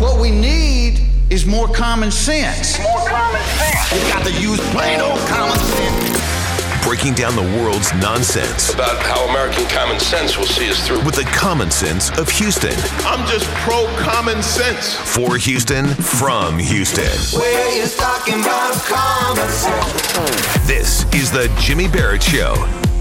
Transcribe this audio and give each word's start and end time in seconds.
What 0.00 0.18
we 0.18 0.30
need 0.30 0.98
is 1.28 1.44
more 1.44 1.68
common 1.68 2.10
sense. 2.10 2.78
More 2.78 3.06
common 3.06 3.42
sense. 3.42 3.92
You 3.92 4.10
got 4.10 4.26
to 4.26 4.32
use 4.40 4.58
plain 4.70 4.98
old 4.98 5.18
common 5.28 5.58
sense. 5.58 6.82
Breaking 6.82 7.12
down 7.12 7.36
the 7.36 7.42
world's 7.60 7.92
nonsense 7.96 8.72
about 8.72 8.96
how 9.02 9.28
American 9.28 9.66
common 9.68 10.00
sense 10.00 10.38
will 10.38 10.46
see 10.46 10.70
us 10.70 10.86
through. 10.86 11.04
with 11.04 11.16
the 11.16 11.24
common 11.34 11.70
sense 11.70 12.08
of 12.18 12.30
Houston. 12.30 12.72
I'm 13.04 13.28
just 13.28 13.44
pro 13.56 13.84
common 13.98 14.42
sense. 14.42 14.94
For 14.94 15.36
Houston, 15.36 15.88
from 15.88 16.58
Houston. 16.58 17.38
Where 17.38 17.78
you 17.78 17.86
talking 17.86 18.40
about 18.40 18.72
common 18.88 19.48
sense? 19.50 20.66
This 20.66 21.04
is 21.12 21.30
the 21.30 21.54
Jimmy 21.60 21.88
Barrett 21.88 22.22
Show, 22.22 22.54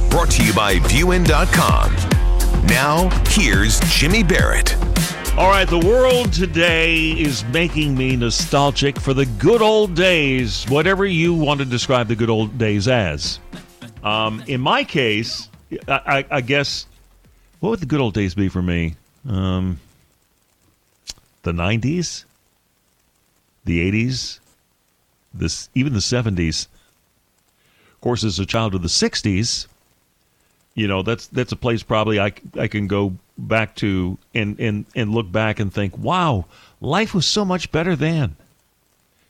brought 0.09 0.31
to 0.31 0.43
you 0.43 0.53
by 0.53 0.79
Viewin.com. 0.79 1.95
Now, 2.65 3.07
here's 3.29 3.79
Jimmy 3.89 4.21
Barrett. 4.21 4.75
All 5.37 5.47
right, 5.47 5.67
the 5.69 5.79
world 5.79 6.33
today 6.33 7.11
is 7.11 7.45
making 7.45 7.95
me 7.95 8.17
nostalgic 8.17 8.99
for 8.99 9.13
the 9.13 9.25
good 9.25 9.61
old 9.61 9.95
days, 9.95 10.65
whatever 10.65 11.05
you 11.05 11.33
want 11.33 11.59
to 11.59 11.65
describe 11.65 12.09
the 12.09 12.15
good 12.15 12.29
old 12.29 12.57
days 12.57 12.89
as. 12.89 13.39
Um, 14.03 14.43
in 14.47 14.59
my 14.59 14.83
case, 14.83 15.47
I, 15.87 16.01
I, 16.05 16.25
I 16.29 16.41
guess, 16.41 16.87
what 17.61 17.69
would 17.69 17.79
the 17.79 17.85
good 17.85 18.01
old 18.01 18.13
days 18.13 18.35
be 18.35 18.49
for 18.49 18.61
me? 18.61 18.95
Um, 19.27 19.79
the 21.43 21.51
90s, 21.53 22.25
the 23.63 23.91
80s, 23.91 24.39
this 25.33 25.69
even 25.73 25.93
the 25.93 25.99
70s. 25.99 26.67
Of 27.93 28.01
course, 28.01 28.25
as 28.25 28.39
a 28.39 28.45
child 28.45 28.75
of 28.75 28.81
the 28.81 28.87
60s, 28.89 29.67
you 30.75 30.87
know 30.87 31.01
that's 31.01 31.27
that's 31.27 31.51
a 31.51 31.57
place 31.57 31.83
probably 31.83 32.19
I, 32.19 32.31
I 32.57 32.67
can 32.67 32.87
go 32.87 33.13
back 33.47 33.75
to 33.75 34.17
and, 34.33 34.59
and 34.59 34.85
and 34.95 35.11
look 35.11 35.31
back 35.31 35.59
and 35.59 35.73
think 35.73 35.97
wow 35.97 36.45
life 36.81 37.13
was 37.13 37.25
so 37.25 37.45
much 37.45 37.71
better 37.71 37.95
then 37.95 38.35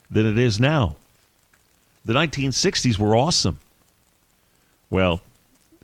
than 0.09 0.25
it 0.25 0.38
is 0.38 0.59
now. 0.59 0.95
The 2.06 2.14
1960s 2.14 2.97
were 2.97 3.16
awesome. 3.16 3.59
Well 4.89 5.22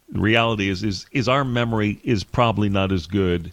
the 0.10 0.20
reality 0.20 0.70
is 0.70 0.84
is 0.84 1.06
is 1.12 1.28
our 1.28 1.44
memory 1.44 2.00
is 2.04 2.24
probably 2.24 2.70
not 2.70 2.92
as 2.92 3.08
good 3.08 3.52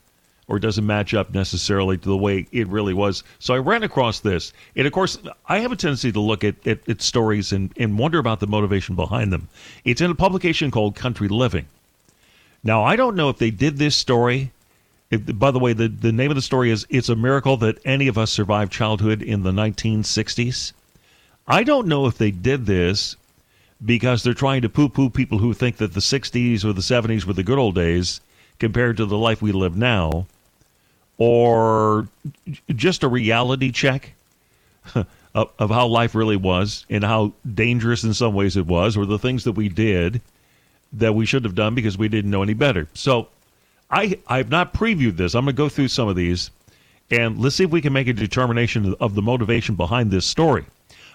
or 0.48 0.58
doesn't 0.58 0.86
match 0.86 1.14
up 1.14 1.32
necessarily 1.32 1.96
to 1.96 2.08
the 2.08 2.16
way 2.16 2.46
it 2.52 2.66
really 2.68 2.92
was. 2.92 3.22
So 3.38 3.54
i 3.54 3.58
ran 3.58 3.82
across 3.82 4.20
this. 4.20 4.52
And 4.74 4.86
of 4.86 4.92
course 4.92 5.18
i 5.48 5.58
have 5.58 5.72
a 5.72 5.76
tendency 5.76 6.12
to 6.12 6.20
look 6.20 6.44
at, 6.44 6.66
at, 6.66 6.88
at 6.88 7.02
stories 7.02 7.52
and, 7.52 7.72
and 7.76 7.98
wonder 7.98 8.18
about 8.18 8.40
the 8.40 8.46
motivation 8.46 8.96
behind 8.96 9.32
them. 9.32 9.48
It's 9.84 10.00
in 10.00 10.10
a 10.10 10.14
publication 10.14 10.70
called 10.70 10.96
country 10.96 11.28
living. 11.28 11.66
Now, 12.64 12.84
I 12.84 12.96
don't 12.96 13.16
know 13.16 13.28
if 13.28 13.38
they 13.38 13.50
did 13.50 13.76
this 13.76 13.96
story. 13.96 14.52
If, 15.12 15.38
by 15.38 15.50
the 15.50 15.58
way, 15.58 15.74
the, 15.74 15.88
the 15.88 16.10
name 16.10 16.30
of 16.30 16.36
the 16.36 16.42
story 16.42 16.70
is 16.70 16.86
It's 16.88 17.10
a 17.10 17.14
Miracle 17.14 17.58
That 17.58 17.78
Any 17.84 18.08
of 18.08 18.16
Us 18.16 18.32
Survived 18.32 18.72
Childhood 18.72 19.20
in 19.20 19.42
the 19.42 19.52
1960s. 19.52 20.72
I 21.46 21.64
don't 21.64 21.86
know 21.86 22.06
if 22.06 22.16
they 22.16 22.30
did 22.30 22.64
this 22.64 23.16
because 23.84 24.22
they're 24.22 24.32
trying 24.32 24.62
to 24.62 24.70
poo 24.70 24.88
poo 24.88 25.10
people 25.10 25.36
who 25.36 25.52
think 25.52 25.76
that 25.76 25.92
the 25.92 26.00
60s 26.00 26.64
or 26.64 26.72
the 26.72 26.80
70s 26.80 27.26
were 27.26 27.34
the 27.34 27.42
good 27.42 27.58
old 27.58 27.74
days 27.74 28.22
compared 28.58 28.96
to 28.96 29.04
the 29.04 29.18
life 29.18 29.42
we 29.42 29.52
live 29.52 29.76
now, 29.76 30.26
or 31.18 32.08
just 32.74 33.02
a 33.02 33.08
reality 33.08 33.70
check 33.70 34.14
of, 34.94 35.52
of 35.58 35.68
how 35.68 35.88
life 35.88 36.14
really 36.14 36.36
was 36.36 36.86
and 36.88 37.04
how 37.04 37.34
dangerous 37.54 38.02
in 38.02 38.14
some 38.14 38.32
ways 38.32 38.56
it 38.56 38.66
was, 38.66 38.96
or 38.96 39.04
the 39.04 39.18
things 39.18 39.44
that 39.44 39.52
we 39.52 39.68
did 39.68 40.22
that 40.94 41.14
we 41.14 41.26
should 41.26 41.44
have 41.44 41.54
done 41.54 41.74
because 41.74 41.98
we 41.98 42.08
didn't 42.08 42.30
know 42.30 42.42
any 42.42 42.54
better. 42.54 42.88
So 42.94 43.28
I 43.92 44.18
I've 44.26 44.50
not 44.50 44.74
previewed 44.74 45.16
this. 45.16 45.34
I'm 45.34 45.44
going 45.44 45.54
to 45.54 45.62
go 45.62 45.68
through 45.68 45.88
some 45.88 46.08
of 46.08 46.16
these 46.16 46.50
and 47.12 47.38
let's 47.38 47.56
see 47.56 47.64
if 47.64 47.70
we 47.70 47.82
can 47.82 47.92
make 47.92 48.08
a 48.08 48.14
determination 48.14 48.94
of 48.98 49.14
the 49.14 49.20
motivation 49.20 49.74
behind 49.74 50.10
this 50.10 50.24
story. 50.24 50.64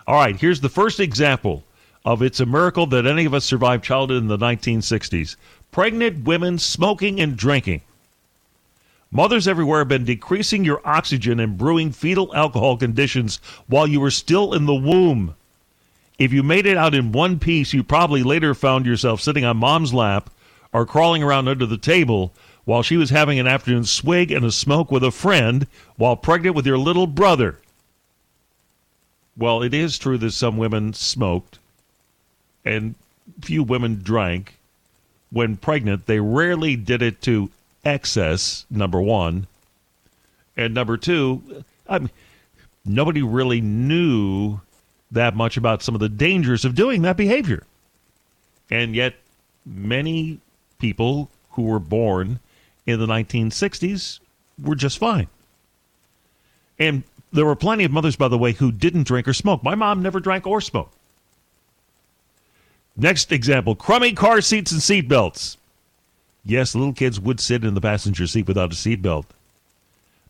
All 0.05 0.15
right, 0.15 0.35
here's 0.35 0.61
the 0.61 0.69
first 0.69 0.99
example 0.99 1.63
of 2.05 2.21
it's 2.21 2.39
a 2.39 2.45
miracle 2.45 2.85
that 2.85 3.07
any 3.07 3.25
of 3.25 3.33
us 3.33 3.43
survived 3.43 3.83
childhood 3.83 4.21
in 4.21 4.27
the 4.27 4.37
1960s. 4.37 5.35
Pregnant 5.71 6.23
women 6.23 6.59
smoking 6.59 7.19
and 7.19 7.35
drinking. 7.35 7.81
Mothers 9.09 9.47
everywhere 9.47 9.79
have 9.79 9.87
been 9.87 10.05
decreasing 10.05 10.63
your 10.63 10.81
oxygen 10.85 11.39
and 11.39 11.57
brewing 11.57 11.91
fetal 11.91 12.33
alcohol 12.35 12.77
conditions 12.77 13.39
while 13.65 13.87
you 13.87 13.99
were 13.99 14.11
still 14.11 14.53
in 14.53 14.67
the 14.67 14.75
womb. 14.75 15.35
If 16.19 16.31
you 16.31 16.43
made 16.43 16.67
it 16.67 16.77
out 16.77 16.93
in 16.93 17.11
one 17.11 17.39
piece, 17.39 17.73
you 17.73 17.83
probably 17.83 18.21
later 18.21 18.53
found 18.53 18.85
yourself 18.85 19.19
sitting 19.19 19.45
on 19.45 19.57
mom's 19.57 19.93
lap 19.93 20.29
or 20.73 20.85
crawling 20.85 21.23
around 21.23 21.47
under 21.47 21.65
the 21.65 21.77
table 21.77 22.33
while 22.67 22.83
she 22.83 22.97
was 22.97 23.11
having 23.11 23.39
an 23.39 23.47
afternoon 23.47 23.85
swig 23.85 24.29
and 24.29 24.43
a 24.43 24.51
smoke 24.51 24.91
with 24.91 25.01
a 25.01 25.09
friend 25.09 25.65
while 25.95 26.17
pregnant 26.17 26.53
with 26.53 26.67
your 26.67 26.77
little 26.77 27.07
brother. 27.07 27.57
Well, 29.37 29.63
it 29.63 29.73
is 29.73 29.97
true 29.97 30.17
that 30.17 30.31
some 30.31 30.57
women 30.57 30.91
smoked 30.91 31.59
and 32.65 32.95
few 33.39 33.63
women 33.63 34.01
drank. 34.03 34.57
When 35.31 35.55
pregnant, 35.55 36.07
they 36.07 36.19
rarely 36.19 36.75
did 36.75 37.01
it 37.01 37.21
to 37.21 37.49
excess, 37.85 38.65
number 38.69 39.01
one. 39.01 39.47
And 40.57 40.73
number 40.73 40.97
two, 40.97 41.63
I 41.87 41.99
mean, 41.99 42.09
nobody 42.83 43.21
really 43.21 43.61
knew 43.61 44.59
that 45.09 45.37
much 45.37 45.55
about 45.55 45.83
some 45.83 45.95
of 45.95 46.01
the 46.01 46.09
dangers 46.09 46.65
of 46.65 46.75
doing 46.75 47.01
that 47.03 47.15
behavior. 47.15 47.63
And 48.69 48.93
yet, 48.93 49.15
many 49.65 50.41
people 50.79 51.29
who 51.51 51.61
were 51.61 51.79
born 51.79 52.41
in 52.87 52.99
the 52.99 53.05
1960s 53.05 54.19
were 54.63 54.75
just 54.75 54.97
fine. 54.97 55.27
And 56.79 57.03
there 57.31 57.45
were 57.45 57.55
plenty 57.55 57.83
of 57.83 57.91
mothers, 57.91 58.15
by 58.15 58.29
the 58.29 58.37
way, 58.37 58.53
who 58.53 58.71
didn't 58.71 59.03
drink 59.03 59.27
or 59.27 59.33
smoke. 59.33 59.63
My 59.63 59.75
mom 59.75 60.01
never 60.01 60.19
drank 60.19 60.47
or 60.47 60.61
smoked. 60.61 60.95
Next 62.95 63.31
example 63.31 63.75
crummy 63.75 64.13
car 64.13 64.41
seats 64.41 64.71
and 64.71 64.81
seat 64.81 65.07
belts. 65.07 65.57
Yes, 66.43 66.73
little 66.73 66.93
kids 66.93 67.19
would 67.19 67.39
sit 67.39 67.63
in 67.63 67.73
the 67.73 67.81
passenger 67.81 68.25
seat 68.25 68.47
without 68.47 68.71
a 68.71 68.75
seatbelt. 68.75 69.25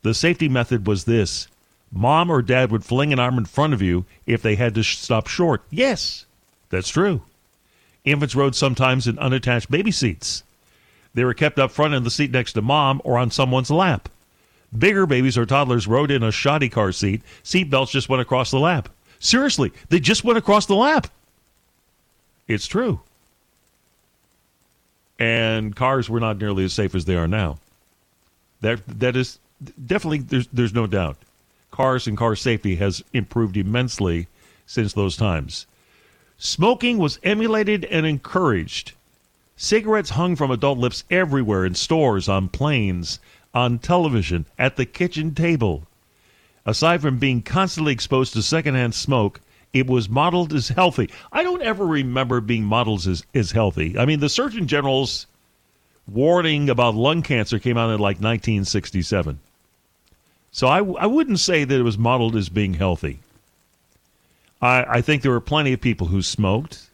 The 0.01 0.13
safety 0.13 0.50
method 0.50 0.88
was 0.88 1.06
this 1.06 1.47
mom 1.91 2.29
or 2.29 2.41
dad 2.41 2.72
would 2.72 2.84
fling 2.84 3.13
an 3.13 3.19
arm 3.19 3.38
in 3.38 3.45
front 3.45 3.74
of 3.74 3.81
you 3.81 4.06
if 4.25 4.41
they 4.41 4.56
had 4.56 4.75
to 4.75 4.84
sh- 4.84 4.97
stop 4.97 5.28
short. 5.28 5.62
Yes, 5.69 6.25
that's 6.69 6.89
true. 6.89 7.22
Infants 8.03 8.35
rode 8.35 8.56
sometimes 8.56 9.07
in 9.07 9.19
unattached 9.19 9.69
baby 9.69 9.91
seats. 9.91 10.44
They 11.13 11.23
were 11.23 11.34
kept 11.34 11.59
up 11.59 11.72
front 11.72 11.94
in 11.94 12.03
the 12.03 12.12
seat 12.12 12.31
next 12.31 12.53
to 12.53 12.62
mom 12.62 13.01
or 13.03 13.18
on 13.18 13.31
someone's 13.31 13.72
lap. 13.72 14.09
Bigger 14.78 15.06
babies 15.06 15.38
or 15.38 15.45
toddlers 15.45 15.88
rode 15.88 16.12
in 16.12 16.23
a 16.23 16.31
shoddy 16.31 16.69
car 16.69 16.91
seat. 16.91 17.22
Seat 17.44 17.69
belts 17.69 17.91
just 17.91 18.09
went 18.09 18.22
across 18.22 18.51
the 18.51 18.59
lap. 18.59 18.90
Seriously, 19.19 19.72
they 19.90 20.00
just 20.00 20.23
went 20.23 20.38
across 20.38 20.66
the 20.66 20.75
lap. 20.75 21.07
It's 22.47 22.68
true. 22.68 23.01
And 25.19 25.75
cars 25.75 26.09
were 26.09 26.19
not 26.19 26.38
nearly 26.38 26.66
as 26.66 26.73
safe 26.73 26.94
as 26.94 27.06
they 27.06 27.16
are 27.16 27.28
now. 27.28 27.57
That 28.62 28.85
that 29.00 29.16
is 29.16 29.39
definitely 29.85 30.19
there's 30.19 30.47
there's 30.47 30.74
no 30.74 30.85
doubt 30.85 31.18
cars 31.72 32.07
and 32.07 32.18
car 32.18 32.35
safety 32.35 32.75
has 32.75 33.03
improved 33.13 33.57
immensely 33.57 34.28
since 34.66 34.94
those 34.94 35.18
times. 35.18 35.66
Smoking 36.38 36.97
was 36.97 37.19
emulated 37.24 37.85
and 37.85 38.06
encouraged. 38.06 38.94
Cigarettes 39.57 40.12
hung 40.12 40.35
from 40.35 40.51
adult 40.51 40.78
lips 40.78 41.03
everywhere 41.09 41.66
in 41.66 41.73
stores, 41.73 42.29
on 42.29 42.47
planes, 42.47 43.19
on 43.56 43.79
television, 43.79 44.45
at 44.57 44.75
the 44.75 44.85
kitchen 44.85 45.34
table. 45.34 45.88
Aside 46.66 47.01
from 47.01 47.18
being 47.18 47.41
constantly 47.41 47.91
exposed 47.91 48.34
to 48.34 48.44
secondhand 48.44 48.94
smoke, 48.94 49.41
it 49.73 49.88
was 49.88 50.09
modeled 50.09 50.53
as 50.53 50.69
healthy. 50.69 51.09
I 51.31 51.41
don't 51.41 51.63
ever 51.63 51.85
remember 51.85 52.40
being 52.40 52.63
modeled 52.63 53.07
as, 53.07 53.23
as 53.34 53.51
healthy. 53.51 53.97
I 53.97 54.06
mean, 54.06 54.19
the 54.19 54.29
Surgeon 54.29 54.68
General's 54.68 55.25
warning 56.07 56.69
about 56.69 56.95
lung 56.95 57.24
cancer 57.24 57.57
came 57.57 57.78
out 57.78 57.89
in 57.89 58.00
like 58.00 58.18
1967. 58.18 59.39
So 60.51 60.68
I, 60.68 60.77
I 60.77 61.06
wouldn't 61.07 61.39
say 61.39 61.63
that 61.63 61.80
it 61.80 61.83
was 61.83 61.98
modeled 61.98 62.36
as 62.36 62.50
being 62.50 62.75
healthy. 62.75 63.19
I, 64.62 64.86
I 64.88 65.01
think 65.01 65.21
there 65.21 65.31
were 65.31 65.42
plenty 65.42 65.74
of 65.74 65.81
people 65.81 66.07
who 66.07 66.21
smoked. 66.21 66.89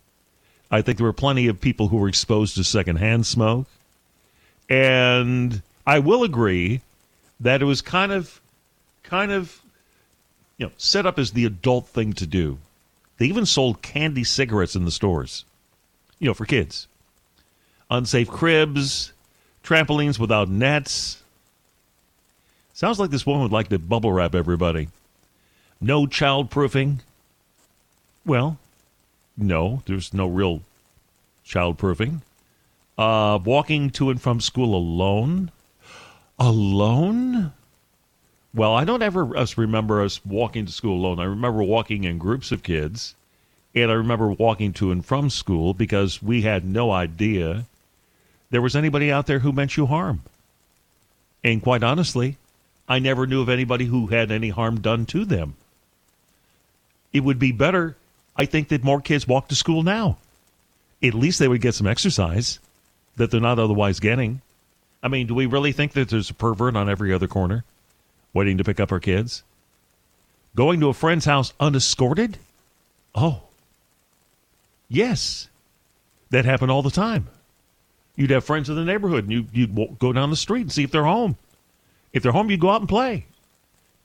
I 0.74 0.82
think 0.82 0.98
there 0.98 1.06
were 1.06 1.14
plenty 1.14 1.48
of 1.48 1.62
people 1.62 1.90
who 1.90 1.98
were 1.98 2.08
exposed 2.08 2.56
to 2.56 2.64
secondhand 2.64 3.28
smoke. 3.28 3.68
And 4.68 5.62
I 5.86 6.00
will 6.00 6.24
agree 6.24 6.82
that 7.40 7.62
it 7.62 7.66
was 7.66 7.84
kind 7.84 8.12
of, 8.12 8.42
kind 9.04 9.32
of, 9.32 9.62
you 10.58 10.66
know, 10.66 10.72
set 10.78 11.06
up 11.06 11.20
as 11.20 11.34
the 11.34 11.46
adult 11.46 11.90
thing 11.90 12.14
to 12.14 12.26
do. 12.26 12.58
They 13.20 13.28
even 13.28 13.46
sold 13.46 13.84
candy 13.84 14.24
cigarettes 14.24 14.76
in 14.76 14.84
the 14.84 14.90
stores, 14.90 15.46
you 16.18 16.26
know, 16.26 16.34
for 16.34 16.48
kids. 16.48 16.88
Unsafe 17.92 18.32
cribs, 18.32 19.14
trampolines 19.64 20.18
without 20.18 20.50
nets. 20.50 21.22
Sounds 22.74 23.00
like 23.00 23.12
this 23.12 23.28
woman 23.28 23.44
would 23.44 23.52
like 23.52 23.68
to 23.68 23.78
bubble 23.78 24.12
wrap 24.12 24.34
everybody. 24.34 24.88
No 25.80 26.08
child 26.08 26.50
proofing. 26.50 27.02
Well, 28.26 28.58
no, 29.38 29.82
there's 29.86 30.14
no 30.14 30.28
real 30.28 30.62
child 31.44 31.78
proofing. 31.78 32.22
Uh, 32.98 33.40
walking 33.44 33.90
to 33.92 34.10
and 34.10 34.22
from 34.22 34.40
school 34.40 34.76
alone. 34.76 35.52
Alone? 36.40 37.54
Well, 38.54 38.76
I 38.76 38.86
don't 38.86 39.02
ever 39.02 39.36
us 39.36 39.58
remember 39.58 40.02
us 40.02 40.24
walking 40.26 40.66
to 40.68 40.72
school 40.72 41.00
alone. 41.00 41.20
I 41.20 41.24
remember 41.24 41.64
walking 41.64 42.04
in 42.04 42.18
groups 42.20 42.52
of 42.52 42.62
kids, 42.62 43.16
and 43.74 43.90
I 43.90 43.96
remember 43.96 44.30
walking 44.30 44.74
to 44.74 44.92
and 44.92 45.04
from 45.04 45.30
school 45.30 45.74
because 45.74 46.22
we 46.22 46.44
had 46.44 46.64
no 46.64 46.92
idea 46.92 47.66
there 48.54 48.62
was 48.62 48.76
anybody 48.76 49.12
out 49.12 49.26
there 49.26 49.40
who 49.40 49.52
meant 49.52 49.78
you 49.78 49.88
harm. 49.88 50.22
And 51.44 51.64
quite 51.64 51.82
honestly, 51.82 52.38
I 52.88 53.00
never 53.00 53.26
knew 53.26 53.42
of 53.42 53.50
anybody 53.50 53.86
who 53.86 54.06
had 54.08 54.30
any 54.30 54.50
harm 54.50 54.80
done 54.80 55.08
to 55.08 55.26
them. 55.26 55.56
It 57.12 57.22
would 57.22 57.40
be 57.40 57.52
better, 57.52 57.96
I 58.36 58.46
think, 58.46 58.70
that 58.70 58.84
more 58.84 59.02
kids 59.02 59.28
walk 59.28 59.48
to 59.50 59.56
school 59.56 59.84
now. 59.84 60.18
At 61.02 61.14
least 61.14 61.40
they 61.40 61.48
would 61.48 61.62
get 61.62 61.76
some 61.76 61.88
exercise 61.88 62.60
that 63.18 63.30
they're 63.30 63.42
not 63.42 63.60
otherwise 63.60 64.00
getting. 64.00 64.42
I 65.04 65.08
mean, 65.08 65.28
do 65.28 65.36
we 65.36 65.46
really 65.46 65.72
think 65.72 65.94
that 65.94 66.10
there's 66.10 66.30
a 66.30 66.34
pervert 66.34 66.76
on 66.76 66.90
every 66.90 67.14
other 67.14 67.28
corner 67.28 67.64
waiting 68.34 68.58
to 68.58 68.64
pick 68.64 68.80
up 68.80 68.92
our 68.92 69.00
kids? 69.00 69.44
Going 70.56 70.80
to 70.80 70.90
a 70.90 70.94
friend's 70.94 71.26
house 71.26 71.54
unescorted? 71.60 72.38
Oh. 73.14 73.42
Yes. 74.88 75.50
That 76.30 76.46
happened 76.46 76.72
all 76.72 76.82
the 76.82 76.90
time. 76.90 77.28
You'd 78.16 78.30
have 78.30 78.46
friends 78.46 78.70
in 78.70 78.76
the 78.76 78.86
neighborhood 78.86 79.26
and 79.26 79.34
you, 79.34 79.48
you'd 79.52 80.00
go 80.00 80.14
down 80.14 80.30
the 80.30 80.36
street 80.36 80.62
and 80.62 80.72
see 80.72 80.84
if 80.84 80.92
they're 80.92 81.04
home. 81.04 81.36
If 82.14 82.24
they're 82.24 82.32
home, 82.32 82.50
you'd 82.50 82.60
go 82.60 82.70
out 82.70 82.82
and 82.82 82.90
play. 82.90 83.26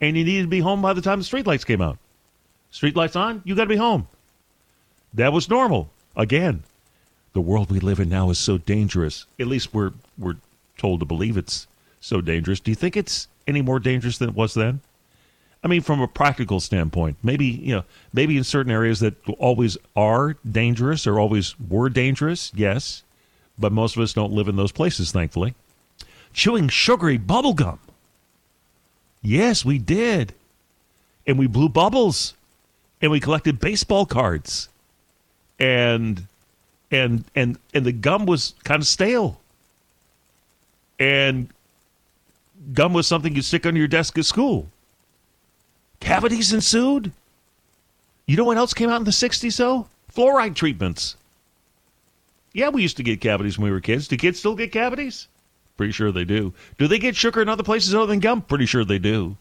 And 0.01 0.17
you 0.17 0.25
needed 0.25 0.43
to 0.43 0.49
be 0.49 0.61
home 0.61 0.81
by 0.81 0.95
the 0.95 1.03
time 1.03 1.19
the 1.19 1.25
streetlights 1.25 1.67
came 1.67 1.83
out. 1.83 1.99
Streetlights 2.73 3.17
on, 3.17 3.43
you 3.45 3.55
got 3.55 3.65
to 3.65 3.69
be 3.69 3.77
home. 3.77 4.09
That 5.15 5.33
was 5.33 5.49
normal. 5.49 5.91
Again, 6.17 6.65
the 7.33 7.41
world 7.41 7.71
we 7.71 7.81
live 7.81 8.01
in 8.01 8.09
now 8.09 8.31
is 8.31 8.39
so 8.39 8.59
dangerous. 8.59 9.27
At 9.39 9.47
least 9.47 9.73
we're 9.73 9.93
we're 10.19 10.37
told 10.77 11.01
to 11.01 11.07
believe 11.07 11.37
it's 11.37 11.67
so 12.01 12.21
dangerous. 12.21 12.61
Do 12.61 12.71
you 12.71 12.75
think 12.75 12.97
it's 12.97 13.29
any 13.47 13.63
more 13.63 13.79
dangerous 13.81 14.19
than 14.19 14.31
it 14.31 14.35
was 14.35 14.55
then? 14.55 14.81
I 15.63 15.67
mean, 15.67 15.81
from 15.81 16.01
a 16.01 16.09
practical 16.09 16.61
standpoint, 16.61 17.17
maybe 17.23 17.47
you 17.47 17.75
know, 17.75 17.85
maybe 18.13 18.37
in 18.37 18.45
certain 18.45 18.71
areas 18.71 19.01
that 19.01 19.15
always 19.39 19.77
are 19.97 20.37
dangerous 20.49 21.07
or 21.07 21.19
always 21.19 21.59
were 21.59 21.89
dangerous, 21.89 22.53
yes, 22.55 23.03
but 23.59 23.73
most 23.73 23.97
of 23.97 24.03
us 24.03 24.13
don't 24.13 24.33
live 24.33 24.49
in 24.49 24.57
those 24.57 24.73
places, 24.73 25.11
thankfully. 25.11 25.55
Chewing 26.33 26.69
sugary 26.69 27.17
bubble 27.17 27.55
gum. 27.55 27.81
Yes, 29.21 29.65
we 29.65 29.79
did, 29.79 30.33
and 31.27 31.39
we 31.39 31.49
blew 31.49 31.69
bubbles, 31.69 32.35
and 33.03 33.11
we 33.11 33.19
collected 33.19 33.59
baseball 33.59 34.07
cards, 34.07 34.69
and 35.59 36.27
and 36.91 37.25
and 37.35 37.59
and 37.75 37.85
the 37.85 37.93
gum 37.93 38.27
was 38.27 38.55
kind 38.65 38.81
of 38.81 38.87
stale 38.87 39.41
and 40.99 41.49
gum 42.73 42.93
was 42.93 43.07
something 43.07 43.35
you 43.35 43.43
stick 43.43 43.67
under 43.67 43.79
your 43.79 43.89
desk 43.89 44.19
at 44.19 44.25
school. 44.25 44.69
Cavities 46.01 46.53
ensued. 46.53 47.13
You 48.27 48.37
know 48.37 48.45
what 48.45 48.57
else 48.57 48.75
came 48.75 48.91
out 48.91 49.01
in 49.01 49.05
the 49.05 49.11
60s, 49.11 49.57
though? 49.57 49.87
Fluoride 50.15 50.55
treatments. 50.55 51.17
Yeah, 52.53 52.69
we 52.69 52.83
used 52.83 52.97
to 52.97 53.03
get 53.03 53.21
cavities 53.21 53.59
when 53.59 53.67
we 53.67 53.71
were 53.71 53.81
kids. 53.81 54.09
Do 54.09 54.17
kids 54.17 54.39
still 54.39 54.55
get 54.57 54.73
cavities? 54.73 55.29
Pretty 55.77 55.93
sure 55.93 56.11
they 56.11 56.25
do. 56.25 56.53
Do 56.77 56.89
they 56.89 56.99
get 56.99 57.15
sugar 57.15 57.41
in 57.41 57.49
other 57.49 57.63
places 57.63 57.95
other 57.95 58.07
than 58.07 58.21
gum? 58.21 58.43
Pretty 58.43 58.67
sure 58.67 58.85
they 58.85 58.99
do. 58.99 59.37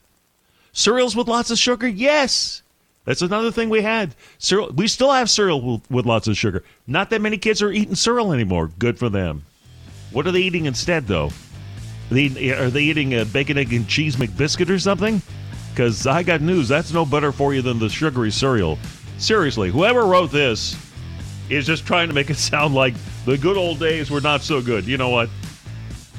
Cereals 0.71 1.15
with 1.15 1.27
lots 1.27 1.49
of 1.49 1.57
sugar? 1.57 1.87
Yes. 1.87 2.61
That's 3.07 3.21
another 3.21 3.51
thing 3.51 3.69
we 3.69 3.83
had. 3.83 4.15
Cereal. 4.37 4.69
We 4.75 4.89
still 4.89 5.13
have 5.13 5.29
cereal 5.29 5.61
with, 5.61 5.89
with 5.89 6.05
lots 6.05 6.27
of 6.27 6.35
sugar. 6.37 6.65
Not 6.87 7.09
that 7.11 7.21
many 7.21 7.37
kids 7.37 7.61
are 7.61 7.71
eating 7.71 7.95
cereal 7.95 8.33
anymore. 8.33 8.69
Good 8.77 8.99
for 8.99 9.07
them. 9.07 9.45
What 10.11 10.27
are 10.27 10.31
they 10.33 10.41
eating 10.41 10.65
instead, 10.65 11.07
though? 11.07 11.27
Are 11.27 12.13
they, 12.13 12.51
are 12.51 12.69
they 12.69 12.83
eating 12.83 13.13
a 13.13 13.23
bacon, 13.23 13.57
egg, 13.57 13.71
and 13.71 13.87
cheese 13.87 14.17
McBiscuit 14.17 14.69
or 14.69 14.77
something? 14.77 15.21
Because 15.71 16.05
I 16.05 16.21
got 16.21 16.41
news. 16.41 16.67
That's 16.67 16.91
no 16.91 17.05
better 17.05 17.31
for 17.31 17.53
you 17.53 17.61
than 17.61 17.79
the 17.79 17.87
sugary 17.87 18.29
cereal. 18.29 18.77
Seriously, 19.19 19.71
whoever 19.71 20.05
wrote 20.05 20.33
this 20.33 20.75
is 21.49 21.65
just 21.65 21.87
trying 21.87 22.09
to 22.09 22.13
make 22.13 22.29
it 22.29 22.37
sound 22.37 22.75
like 22.75 22.93
the 23.25 23.37
good 23.37 23.55
old 23.55 23.79
days 23.79 24.11
were 24.11 24.19
not 24.19 24.41
so 24.41 24.61
good. 24.61 24.85
You 24.85 24.97
know 24.97 25.09
what? 25.09 25.29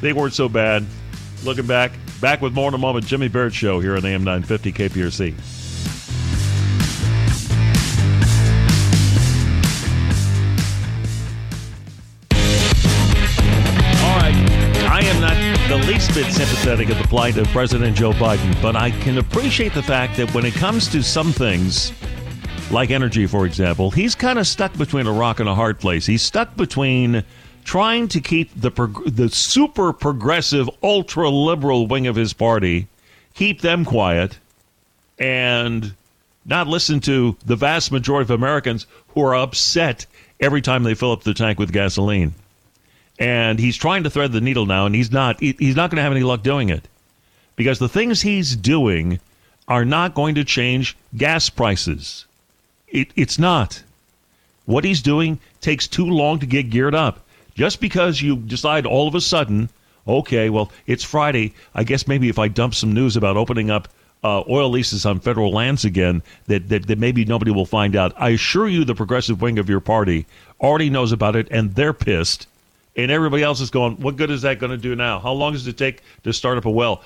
They 0.01 0.15
weren't 0.15 0.33
so 0.33 0.49
bad. 0.49 0.87
Looking 1.45 1.67
back, 1.67 1.93
back 2.23 2.41
with 2.41 2.55
more 2.55 2.69
in 2.69 2.75
a 2.75 2.79
moment. 2.79 3.05
Jimmy 3.05 3.29
Barrett 3.29 3.53
Show 3.53 3.79
here 3.79 3.95
on 3.95 4.07
AM 4.07 4.25
950 4.25 4.73
KPRC. 4.73 5.58
Bit 16.15 16.33
sympathetic 16.33 16.89
of 16.91 16.99
the 16.99 17.05
plight 17.05 17.37
of 17.37 17.47
President 17.49 17.97
Joe 17.97 18.13
Biden, 18.13 18.61
but 18.63 18.77
I 18.77 18.91
can 18.91 19.19
appreciate 19.19 19.75
the 19.75 19.83
fact 19.83 20.17
that 20.17 20.33
when 20.35 20.45
it 20.45 20.55
comes 20.55 20.89
to 20.89 21.03
some 21.03 21.33
things, 21.33 21.93
like 22.71 22.91
energy, 22.91 23.27
for 23.27 23.47
example, 23.47 23.91
he's 23.91 24.15
kind 24.15 24.39
of 24.39 24.47
stuck 24.47 24.77
between 24.77 25.07
a 25.07 25.13
rock 25.13 25.41
and 25.41 25.49
a 25.49 25.55
hard 25.55 25.79
place. 25.79 26.07
He's 26.07 26.23
stuck 26.23 26.57
between 26.57 27.25
trying 27.65 28.09
to 28.09 28.21
keep 28.21 28.51
the 28.59 28.71
prog- 28.71 29.15
the 29.15 29.29
super 29.29 29.93
progressive, 29.93 30.69
ultra 30.83 31.29
liberal 31.29 31.87
wing 31.87 32.07
of 32.07 32.17
his 32.17 32.33
party, 32.33 32.89
keep 33.35 33.61
them 33.61 33.85
quiet, 33.85 34.39
and 35.19 35.95
not 36.45 36.67
listen 36.67 37.01
to 37.01 37.37
the 37.45 37.57
vast 37.57 37.93
majority 37.93 38.25
of 38.25 38.31
Americans 38.31 38.87
who 39.09 39.23
are 39.23 39.35
upset 39.35 40.07
every 40.41 40.63
time 40.63 40.83
they 40.83 40.95
fill 40.95 41.13
up 41.13 41.23
the 41.23 41.35
tank 41.35 41.59
with 41.59 41.73
gasoline 41.73 42.35
and 43.19 43.59
he's 43.59 43.77
trying 43.77 44.05
to 44.05 44.11
thread 44.11 44.33
the 44.33 44.41
needle 44.41 44.67
now, 44.67 44.87
and 44.87 44.95
he's 44.95 45.11
not. 45.11 45.41
He's 45.41 45.77
not 45.77 45.91
going 45.91 45.97
to 45.97 46.03
have 46.03 46.13
any 46.13 46.23
luck 46.23 46.43
doing 46.43 46.69
it 46.69 46.87
because 47.57 47.79
the 47.79 47.89
things 47.89 48.23
he's 48.23 48.55
doing 48.55 49.21
are 49.67 49.85
not 49.85 50.15
going 50.15 50.37
to 50.37 50.45
change 50.45 50.97
gas 51.17 51.51
prices. 51.51 52.25
It, 52.87 53.11
it's 53.17 53.39
not. 53.39 53.83
What 54.65 54.85
he's 54.85 55.03
doing 55.03 55.41
takes 55.61 55.87
too 55.87 56.07
long 56.07 56.39
to 56.39 56.47
get 56.47 56.71
geared 56.71 56.95
up. 56.95 57.21
Just 57.55 57.81
because 57.81 58.23
you 58.23 58.37
decide 58.37 58.87
all 58.87 59.09
of 59.09 59.15
a 59.15 59.21
sudden, 59.21 59.69
okay, 60.07 60.49
well, 60.49 60.71
it's 60.87 61.05
Friday. 61.05 61.53
I 61.75 61.85
guess 61.85 62.07
maybe 62.07 62.29
if 62.29 62.39
I 62.39 62.49
dump 62.49 62.75
some 62.75 62.93
news 62.95 63.17
about 63.17 63.37
opening 63.37 63.71
up 63.71 63.89
uh, 64.23 64.43
oil 64.49 64.71
leases 64.71 65.05
on 65.05 65.21
federal 65.21 65.53
lands 65.53 65.85
again, 65.85 66.23
that, 66.47 66.69
that, 66.69 66.87
that 66.87 66.99
maybe 66.99 67.25
nobody 67.25 67.51
will 67.51 67.67
find 67.67 67.97
out. 67.97 68.13
I 68.17 68.31
assure 68.31 68.69
you, 68.69 68.85
the 68.85 68.95
progressive 68.95 69.43
wing 69.43 69.59
of 69.59 69.69
your 69.69 69.81
party 69.81 70.27
already 70.61 70.91
knows 70.91 71.13
about 71.13 71.37
it, 71.37 71.49
and 71.51 71.75
they're 71.75 71.93
pissed 71.93 72.47
and 72.99 73.13
everybody 73.13 73.45
else 73.45 73.61
is 73.61 73.71
going, 73.71 73.95
what 73.99 74.17
good 74.17 74.29
is 74.29 74.43
that 74.43 74.59
going 74.59 74.73
to 74.73 74.77
do 74.77 74.97
now? 74.97 75.21
How 75.21 75.33
long 75.33 75.53
does 75.53 75.69
it 75.69 75.79
take 75.79 76.03
to 76.25 76.33
start 76.33 76.59
up 76.59 76.65
a 76.65 76.71
well? 76.71 77.03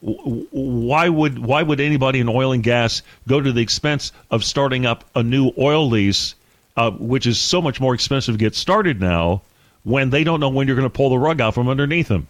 why 0.00 1.08
would 1.08 1.38
why 1.38 1.62
would 1.62 1.80
anybody 1.80 2.18
in 2.18 2.28
oil 2.28 2.52
and 2.52 2.64
gas 2.64 3.02
go 3.28 3.40
to 3.40 3.52
the 3.52 3.62
expense 3.62 4.12
of 4.32 4.44
starting 4.44 4.84
up 4.84 5.04
a 5.14 5.22
new 5.22 5.52
oil 5.56 5.88
lease, 5.88 6.34
uh, 6.76 6.90
which 6.90 7.26
is 7.26 7.38
so 7.38 7.62
much 7.62 7.80
more 7.80 7.94
expensive 7.94 8.34
to 8.34 8.38
get 8.38 8.56
started 8.56 9.00
now, 9.00 9.40
when 9.84 10.10
they 10.10 10.24
don't 10.24 10.40
know 10.40 10.48
when 10.48 10.66
you're 10.66 10.76
going 10.76 10.84
to 10.88 10.94
pull 10.94 11.10
the 11.10 11.18
rug 11.18 11.40
out 11.40 11.54
from 11.54 11.68
underneath 11.68 12.08
them? 12.08 12.26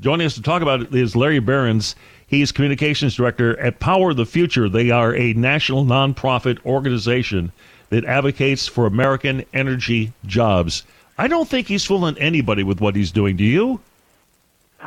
Joining 0.00 0.26
us 0.26 0.34
to 0.34 0.42
talk 0.42 0.62
about 0.62 0.80
it 0.80 0.94
is 0.94 1.16
Larry 1.16 1.40
Behrens. 1.40 1.96
He's 2.26 2.52
communications 2.52 3.16
director 3.16 3.58
at 3.58 3.80
Power 3.80 4.10
of 4.10 4.16
the 4.16 4.26
Future. 4.26 4.68
They 4.68 4.90
are 4.90 5.14
a 5.14 5.32
national 5.34 5.84
nonprofit 5.84 6.64
organization 6.64 7.50
that 7.90 8.04
advocates 8.04 8.66
for 8.66 8.86
American 8.86 9.44
energy 9.52 10.12
jobs. 10.24 10.84
I 11.16 11.28
don't 11.28 11.48
think 11.48 11.68
he's 11.68 11.84
fooling 11.84 12.18
anybody 12.18 12.64
with 12.64 12.80
what 12.80 12.96
he's 12.96 13.12
doing. 13.12 13.36
Do 13.36 13.44
you? 13.44 13.80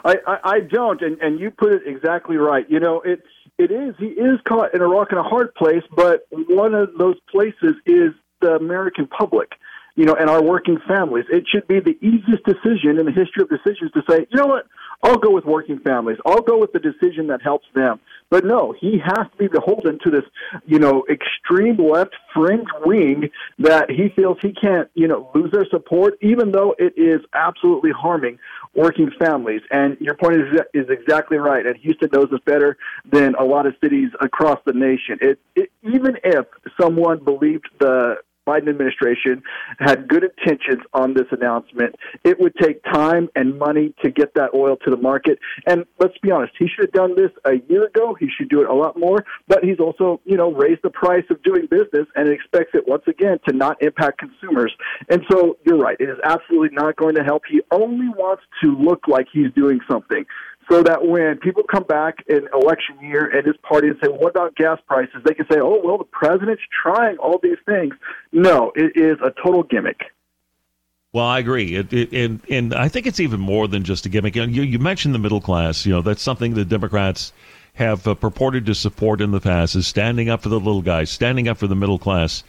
I, 0.03 0.15
I, 0.27 0.39
I 0.43 0.59
don't, 0.59 1.01
and, 1.01 1.19
and 1.21 1.39
you 1.39 1.51
put 1.51 1.73
it 1.73 1.83
exactly 1.85 2.37
right. 2.37 2.69
You 2.69 2.79
know, 2.79 3.01
it 3.01 3.23
it 3.57 3.71
is 3.71 3.95
he 3.97 4.07
is 4.07 4.39
caught 4.43 4.73
in 4.75 4.81
a 4.81 4.87
rock 4.87 5.07
and 5.11 5.19
a 5.19 5.23
hard 5.23 5.55
place, 5.55 5.83
but 5.95 6.27
one 6.31 6.75
of 6.75 6.89
those 6.97 7.15
places 7.31 7.75
is 7.85 8.13
the 8.41 8.55
American 8.55 9.07
public 9.07 9.53
you 9.97 10.05
know, 10.05 10.13
and 10.13 10.29
our 10.29 10.41
working 10.41 10.77
families. 10.87 11.25
It 11.29 11.45
should 11.51 11.67
be 11.67 11.79
the 11.79 11.97
easiest 12.01 12.43
decision 12.45 12.99
in 12.99 13.05
the 13.07 13.11
history 13.11 13.41
of 13.41 13.49
decisions 13.49 13.91
to 13.93 14.03
say, 14.07 14.27
you 14.29 14.37
know 14.37 14.45
what, 14.45 14.67
I'll 15.01 15.17
go 15.17 15.31
with 15.31 15.43
working 15.43 15.79
families. 15.79 16.19
I'll 16.23 16.43
go 16.43 16.59
with 16.59 16.71
the 16.71 16.79
decision 16.79 17.27
that 17.27 17.41
helps 17.41 17.65
them. 17.73 17.99
But 18.29 18.43
no, 18.43 18.73
he 18.77 18.99
has 19.03 19.27
to 19.31 19.37
be 19.37 19.47
beholden 19.47 19.99
to 20.03 20.11
this, 20.11 20.23
you 20.65 20.79
know, 20.79 21.05
extreme 21.09 21.77
left 21.77 22.15
fringe 22.33 22.67
wing 22.85 23.29
that 23.59 23.89
he 23.89 24.09
feels 24.15 24.37
he 24.41 24.51
can't, 24.51 24.89
you 24.95 25.07
know, 25.07 25.29
lose 25.33 25.51
their 25.51 25.65
support, 25.69 26.17
even 26.21 26.51
though 26.51 26.75
it 26.77 26.93
is 26.97 27.21
absolutely 27.33 27.91
harming 27.91 28.37
working 28.75 29.11
families. 29.17 29.61
And 29.71 29.97
your 30.01 30.15
point 30.15 30.41
is, 30.41 30.59
is 30.73 30.89
exactly 30.89 31.37
right. 31.37 31.65
And 31.65 31.77
Houston 31.77 32.09
knows 32.11 32.27
this 32.29 32.41
better 32.45 32.77
than 33.09 33.35
a 33.35 33.43
lot 33.43 33.65
of 33.65 33.75
cities 33.81 34.09
across 34.19 34.59
the 34.65 34.73
nation. 34.73 35.17
It, 35.21 35.39
it 35.55 35.71
even 35.83 36.17
if 36.23 36.45
someone 36.79 37.23
believed 37.23 37.69
the 37.79 38.17
Biden 38.47 38.69
administration 38.69 39.43
had 39.79 40.07
good 40.07 40.23
intentions 40.23 40.81
on 40.93 41.13
this 41.13 41.27
announcement. 41.31 41.95
It 42.23 42.39
would 42.39 42.55
take 42.55 42.81
time 42.83 43.27
and 43.35 43.59
money 43.59 43.93
to 44.03 44.09
get 44.09 44.33
that 44.35 44.51
oil 44.53 44.77
to 44.77 44.89
the 44.89 44.97
market. 44.97 45.39
And 45.65 45.85
let's 45.99 46.17
be 46.19 46.31
honest, 46.31 46.53
he 46.57 46.67
should 46.67 46.85
have 46.85 46.93
done 46.93 47.15
this 47.15 47.31
a 47.45 47.55
year 47.69 47.85
ago. 47.85 48.15
He 48.17 48.29
should 48.35 48.49
do 48.49 48.61
it 48.61 48.69
a 48.69 48.73
lot 48.73 48.97
more. 48.97 49.25
But 49.47 49.63
he's 49.63 49.79
also, 49.79 50.21
you 50.25 50.37
know, 50.37 50.53
raised 50.53 50.81
the 50.83 50.89
price 50.89 51.25
of 51.29 51.43
doing 51.43 51.67
business 51.69 52.07
and 52.15 52.29
expects 52.29 52.71
it 52.73 52.87
once 52.87 53.03
again 53.07 53.39
to 53.47 53.55
not 53.55 53.81
impact 53.81 54.19
consumers. 54.19 54.73
And 55.09 55.23
so 55.29 55.57
you're 55.65 55.77
right. 55.77 55.97
It 55.99 56.09
is 56.09 56.17
absolutely 56.23 56.69
not 56.71 56.95
going 56.95 57.15
to 57.15 57.23
help. 57.23 57.43
He 57.49 57.61
only 57.71 58.09
wants 58.09 58.43
to 58.63 58.75
look 58.77 59.07
like 59.07 59.27
he's 59.31 59.51
doing 59.53 59.79
something. 59.89 60.25
So 60.69 60.83
that 60.83 61.05
when 61.05 61.37
people 61.37 61.63
come 61.63 61.83
back 61.83 62.15
in 62.27 62.47
election 62.53 62.97
year 63.01 63.25
and 63.25 63.45
his 63.45 63.55
party 63.57 63.87
and 63.87 63.97
say, 64.01 64.09
well, 64.09 64.19
"What 64.19 64.29
about 64.31 64.55
gas 64.55 64.79
prices?" 64.87 65.21
They 65.23 65.33
can 65.33 65.45
say, 65.49 65.59
"Oh, 65.59 65.81
well, 65.83 65.97
the 65.97 66.03
president's 66.05 66.63
trying 66.83 67.17
all 67.17 67.39
these 67.41 67.57
things." 67.65 67.93
No, 68.31 68.71
it 68.75 68.93
is 68.95 69.17
a 69.23 69.31
total 69.43 69.63
gimmick. 69.63 70.01
Well, 71.13 71.25
I 71.25 71.39
agree, 71.39 71.75
it, 71.75 71.91
it, 71.93 72.13
and 72.13 72.41
and 72.49 72.75
I 72.75 72.89
think 72.89 73.07
it's 73.07 73.19
even 73.19 73.39
more 73.39 73.67
than 73.67 73.83
just 73.83 74.05
a 74.05 74.09
gimmick. 74.09 74.35
You, 74.35 74.43
you 74.43 74.77
mentioned 74.79 75.15
the 75.15 75.19
middle 75.19 75.41
class. 75.41 75.85
You 75.85 75.93
know, 75.93 76.01
that's 76.01 76.21
something 76.21 76.53
the 76.53 76.65
Democrats 76.65 77.31
have 77.75 78.07
uh, 78.07 78.15
purported 78.15 78.65
to 78.65 78.75
support 78.75 79.21
in 79.21 79.31
the 79.31 79.39
past 79.39 79.75
is 79.75 79.85
standing 79.85 80.29
up 80.29 80.41
for 80.41 80.49
the 80.49 80.59
little 80.59 80.81
guys, 80.81 81.11
standing 81.11 81.47
up 81.47 81.57
for 81.57 81.67
the 81.67 81.75
middle 81.75 81.99
class. 81.99 82.43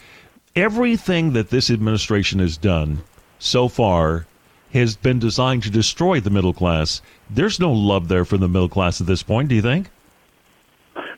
Everything 0.56 1.34
that 1.34 1.50
this 1.50 1.70
administration 1.70 2.40
has 2.40 2.56
done 2.56 3.02
so 3.38 3.68
far 3.68 4.26
has 4.72 4.96
been 4.96 5.18
designed 5.18 5.62
to 5.64 5.70
destroy 5.70 6.20
the 6.20 6.30
middle 6.30 6.52
class. 6.52 7.02
There's 7.30 7.58
no 7.58 7.72
love 7.72 8.08
there 8.08 8.24
for 8.24 8.36
the 8.36 8.48
middle 8.48 8.68
class 8.68 9.00
at 9.00 9.06
this 9.06 9.22
point, 9.22 9.48
do 9.48 9.54
you 9.54 9.62
think? 9.62 9.90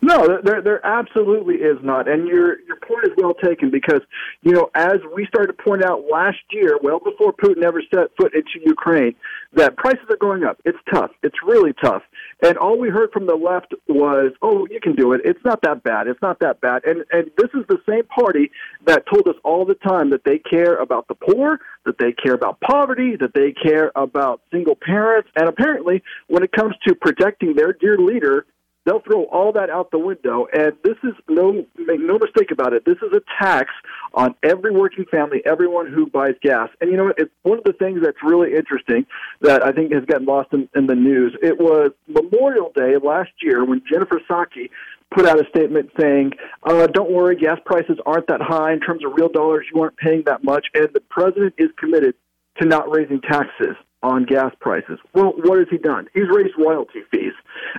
No, 0.03 0.41
there 0.43 0.63
there 0.63 0.85
absolutely 0.85 1.57
is 1.57 1.77
not, 1.83 2.09
and 2.09 2.27
your 2.27 2.59
your 2.63 2.77
point 2.77 3.05
is 3.05 3.11
well 3.19 3.35
taken 3.35 3.71
because 3.71 4.01
you 4.43 4.53
know 4.53 4.71
as 4.75 4.97
we 5.15 5.27
started 5.27 5.57
to 5.57 5.63
point 5.63 5.85
out 5.85 6.05
last 6.11 6.39
year, 6.51 6.79
well 6.83 6.99
before 6.99 7.35
Putin 7.35 7.63
ever 7.63 7.83
set 7.95 8.09
foot 8.17 8.35
into 8.35 8.65
Ukraine, 8.65 9.15
that 9.53 9.77
prices 9.77 10.05
are 10.09 10.17
going 10.17 10.43
up. 10.43 10.59
It's 10.65 10.79
tough. 10.93 11.11
It's 11.23 11.37
really 11.47 11.75
tough, 11.85 12.03
and 12.43 12.57
all 12.57 12.79
we 12.79 12.89
heard 12.89 13.13
from 13.13 13.27
the 13.27 13.35
left 13.35 13.75
was, 13.89 14.33
"Oh, 14.43 14.67
you 14.71 14.81
can 14.81 14.95
do 14.95 15.13
it. 15.13 15.21
It's 15.25 15.45
not 15.45 15.63
that 15.63 15.83
bad. 15.83 16.07
It's 16.07 16.23
not 16.23 16.39
that 16.41 16.61
bad." 16.61 16.85
And 16.85 17.05
and 17.13 17.31
this 17.37 17.51
is 17.55 17.67
the 17.69 17.81
same 17.89 18.05
party 18.05 18.51
that 18.87 19.05
told 19.13 19.29
us 19.29 19.37
all 19.45 19.65
the 19.65 19.75
time 19.75 20.11
that 20.11 20.25
they 20.25 20.39
care 20.39 20.77
about 20.77 21.09
the 21.09 21.15
poor, 21.15 21.61
that 21.85 21.99
they 21.99 22.13
care 22.13 22.35
about 22.35 22.61
poverty, 22.61 23.17
that 23.17 23.35
they 23.35 23.53
care 23.53 23.93
about 23.97 24.41
single 24.51 24.77
parents, 24.77 25.29
and 25.37 25.49
apparently, 25.49 26.03
when 26.29 26.43
it 26.43 26.53
comes 26.53 26.75
to 26.87 26.95
protecting 26.95 27.55
their 27.55 27.73
dear 27.73 27.99
leader, 27.99 28.47
they'll 28.91 29.01
throw 29.01 29.25
all 29.27 29.53
that 29.53 29.71
out 29.71 29.91
the 29.93 29.99
window. 29.99 30.47
And 30.53 30.73
this 30.83 30.97
is 31.05 31.13
no 31.29 31.65
make 31.79 32.01
no 32.01 32.19
mistake 32.19 32.51
about 32.51 32.73
it. 32.73 32.85
This 32.85 32.97
is 32.97 33.13
a 33.13 33.21
tax 33.41 33.71
on 34.15 34.35
every 34.43 34.73
working 34.73 35.05
family, 35.11 35.43
everyone 35.47 35.93
who 35.93 36.07
buys 36.07 36.35
gas. 36.43 36.69
And 36.81 36.91
you 36.91 36.97
know, 36.97 37.05
what? 37.05 37.19
it's 37.19 37.31
one 37.43 37.59
of 37.59 37.65
the 37.65 37.73
things 37.73 38.01
that's 38.03 38.19
really 38.23 38.55
interesting 38.55 39.07
that 39.43 39.65
I 39.65 39.71
think 39.71 39.93
has 39.93 40.05
gotten 40.07 40.27
lost 40.27 40.53
in, 40.53 40.69
in 40.75 40.89
the 40.89 40.97
news. 40.97 41.37
It 41.41 41.59
was 41.59 41.93
Memorial 42.09 42.73
Day 42.75 42.95
last 43.03 43.31
year 43.41 43.65
when 43.65 43.81
Jennifer 43.91 44.21
Psaki 44.29 44.71
put 45.15 45.27
out 45.27 45.41
a 45.41 45.49
statement 45.49 45.91
saying, 45.99 46.33
uh, 46.65 46.89
"Don't 46.89 47.13
worry, 47.13 47.37
gas 47.37 47.59
prices 47.65 47.99
aren't 48.07 48.27
that 48.27 48.41
high 48.41 48.73
in 48.73 48.81
terms 48.81 49.05
of 49.05 49.13
real 49.15 49.29
dollars. 49.29 49.67
You 49.73 49.83
aren't 49.83 49.97
paying 49.97 50.25
that 50.27 50.43
much, 50.43 50.67
and 50.75 50.89
the 50.93 51.01
president 51.01 51.55
is 51.59 51.69
committed 51.79 52.15
to 52.61 52.67
not 52.67 52.91
raising 52.91 53.21
taxes." 53.21 53.77
On 54.03 54.25
gas 54.25 54.55
prices. 54.61 54.99
Well, 55.15 55.33
what 55.37 55.59
has 55.59 55.69
he 55.71 55.79
done? 55.79 56.09
He's 56.15 56.29
raised 56.31 56.55
royalty 56.59 57.03
fees. 57.11 57.33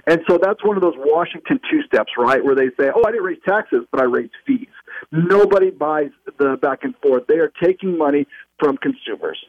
And 0.05 0.21
so 0.29 0.37
that's 0.41 0.63
one 0.63 0.77
of 0.77 0.81
those 0.81 0.93
Washington 0.97 1.59
two 1.69 1.81
steps, 1.83 2.11
right, 2.17 2.43
where 2.43 2.55
they 2.55 2.67
say, 2.79 2.91
oh, 2.93 3.01
I 3.05 3.11
didn't 3.11 3.23
raise 3.23 3.41
taxes, 3.47 3.81
but 3.91 4.01
I 4.01 4.03
raised 4.03 4.33
fees. 4.45 4.67
Nobody 5.11 5.71
buys 5.71 6.11
the 6.37 6.57
back 6.61 6.83
and 6.83 6.95
forth. 6.97 7.25
They 7.27 7.39
are 7.39 7.51
taking 7.61 7.97
money 7.97 8.27
from 8.59 8.77
consumers. 8.77 9.43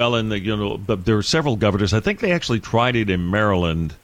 Well, 0.00 0.16
and 0.16 0.32
the, 0.32 0.40
you 0.40 0.56
know, 0.56 0.78
there 0.78 1.14
were 1.14 1.22
several 1.22 1.56
governors. 1.56 1.94
I 1.94 2.00
think 2.00 2.18
they 2.18 2.32
actually 2.32 2.58
tried 2.58 2.96
it 2.96 3.08
in 3.08 3.30
Maryland, 3.30 3.94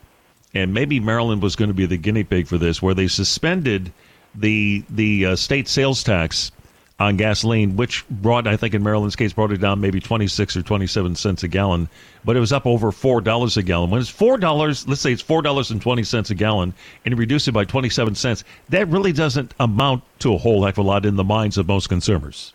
and 0.54 0.72
maybe 0.72 1.00
Maryland 1.00 1.42
was 1.42 1.56
going 1.56 1.70
to 1.70 1.74
be 1.74 1.86
the 1.86 1.96
guinea 1.96 2.22
pig 2.22 2.46
for 2.46 2.56
this, 2.56 2.80
where 2.80 2.94
they 2.94 3.08
suspended 3.08 3.92
the 4.34 4.84
the 4.90 5.26
uh, 5.26 5.36
state 5.36 5.66
sales 5.66 6.04
tax 6.04 6.52
on 6.98 7.16
gasoline, 7.16 7.76
which 7.76 8.04
brought, 8.08 8.46
I 8.48 8.56
think 8.56 8.74
in 8.74 8.82
Maryland's 8.82 9.14
case, 9.14 9.32
brought 9.32 9.52
it 9.52 9.60
down 9.60 9.80
maybe 9.80 10.00
26 10.00 10.56
or 10.56 10.62
27 10.62 11.14
cents 11.14 11.42
a 11.44 11.48
gallon, 11.48 11.88
but 12.24 12.36
it 12.36 12.40
was 12.40 12.52
up 12.52 12.66
over 12.66 12.90
$4 12.90 13.56
a 13.56 13.62
gallon. 13.62 13.90
When 13.90 14.00
it's 14.00 14.12
$4, 14.12 14.88
let's 14.88 15.00
say 15.00 15.12
it's 15.12 15.22
$4.20 15.22 16.30
a 16.30 16.34
gallon, 16.34 16.74
and 17.04 17.12
you 17.12 17.16
reduce 17.16 17.46
it 17.46 17.52
by 17.52 17.64
27 17.64 18.16
cents, 18.16 18.42
that 18.70 18.88
really 18.88 19.12
doesn't 19.12 19.54
amount 19.60 20.02
to 20.20 20.34
a 20.34 20.38
whole 20.38 20.64
heck 20.64 20.74
of 20.74 20.84
a 20.84 20.88
lot 20.88 21.06
in 21.06 21.14
the 21.14 21.24
minds 21.24 21.56
of 21.56 21.68
most 21.68 21.88
consumers. 21.88 22.52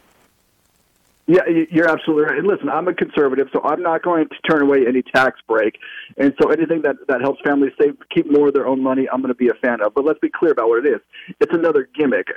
Yeah, 1.25 1.43
you're 1.71 1.89
absolutely 1.89 2.25
right. 2.25 2.37
And 2.37 2.45
listen, 2.45 2.67
I'm 2.67 2.89
a 2.89 2.93
conservative, 2.93 3.47
so 3.53 3.61
I'm 3.63 3.81
not 3.81 4.03
going 4.03 4.27
to 4.27 4.35
turn 4.49 4.61
away 4.61 4.79
any 4.85 5.01
tax 5.01 5.39
break. 5.47 5.79
And 6.17 6.33
so 6.41 6.49
anything 6.49 6.81
that, 6.81 6.97
that 7.07 7.21
helps 7.21 7.39
families 7.45 7.71
save, 7.81 7.95
keep 8.13 8.29
more 8.29 8.49
of 8.49 8.53
their 8.53 8.67
own 8.67 8.83
money, 8.83 9.07
I'm 9.09 9.21
going 9.21 9.33
to 9.33 9.37
be 9.37 9.47
a 9.47 9.53
fan 9.65 9.79
of. 9.81 9.93
But 9.93 10.03
let's 10.03 10.19
be 10.19 10.29
clear 10.29 10.51
about 10.51 10.67
what 10.67 10.85
it 10.85 10.89
is. 10.89 10.99
It's 11.39 11.53
another 11.53 11.87
gimmick. 11.97 12.27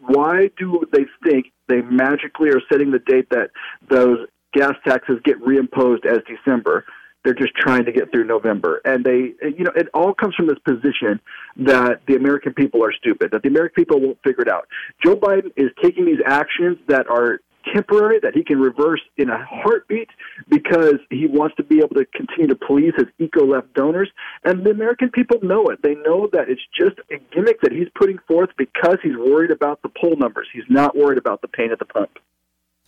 Why 0.00 0.50
do 0.58 0.82
they 0.92 1.06
think 1.26 1.52
they 1.68 1.80
magically 1.80 2.50
are 2.50 2.60
setting 2.70 2.90
the 2.90 2.98
date 2.98 3.30
that 3.30 3.48
those 3.88 4.18
gas 4.52 4.74
taxes 4.86 5.20
get 5.24 5.40
reimposed 5.40 6.04
as 6.04 6.18
December? 6.28 6.84
They're 7.24 7.32
just 7.32 7.54
trying 7.54 7.86
to 7.86 7.92
get 7.92 8.12
through 8.12 8.24
November. 8.24 8.82
And 8.84 9.02
they, 9.02 9.32
you 9.42 9.64
know, 9.64 9.72
it 9.74 9.88
all 9.94 10.12
comes 10.12 10.34
from 10.34 10.46
this 10.46 10.58
position 10.58 11.18
that 11.56 12.02
the 12.06 12.16
American 12.16 12.52
people 12.52 12.84
are 12.84 12.92
stupid, 12.92 13.30
that 13.30 13.42
the 13.42 13.48
American 13.48 13.82
people 13.82 13.98
won't 13.98 14.18
figure 14.22 14.42
it 14.42 14.48
out. 14.50 14.68
Joe 15.02 15.16
Biden 15.16 15.50
is 15.56 15.70
taking 15.82 16.04
these 16.04 16.20
actions 16.26 16.76
that 16.88 17.08
are 17.08 17.40
temporary 17.72 18.18
that 18.20 18.34
he 18.34 18.42
can 18.42 18.60
reverse 18.60 19.00
in 19.16 19.30
a 19.30 19.44
heartbeat 19.44 20.08
because 20.48 20.96
he 21.10 21.26
wants 21.26 21.56
to 21.56 21.62
be 21.62 21.78
able 21.78 21.94
to 21.94 22.04
continue 22.14 22.48
to 22.48 22.54
please 22.54 22.92
his 22.96 23.06
eco 23.18 23.44
left 23.46 23.72
donors. 23.74 24.10
And 24.44 24.64
the 24.64 24.70
American 24.70 25.10
people 25.10 25.38
know 25.42 25.66
it. 25.66 25.82
They 25.82 25.94
know 25.94 26.28
that 26.32 26.48
it's 26.48 26.62
just 26.78 26.98
a 27.10 27.18
gimmick 27.34 27.60
that 27.62 27.72
he's 27.72 27.88
putting 27.94 28.18
forth 28.26 28.50
because 28.56 28.98
he's 29.02 29.16
worried 29.16 29.50
about 29.50 29.82
the 29.82 29.88
poll 29.88 30.16
numbers. 30.16 30.48
He's 30.52 30.64
not 30.68 30.96
worried 30.96 31.18
about 31.18 31.40
the 31.40 31.48
pain 31.48 31.70
at 31.72 31.78
the 31.78 31.84
pump. 31.84 32.18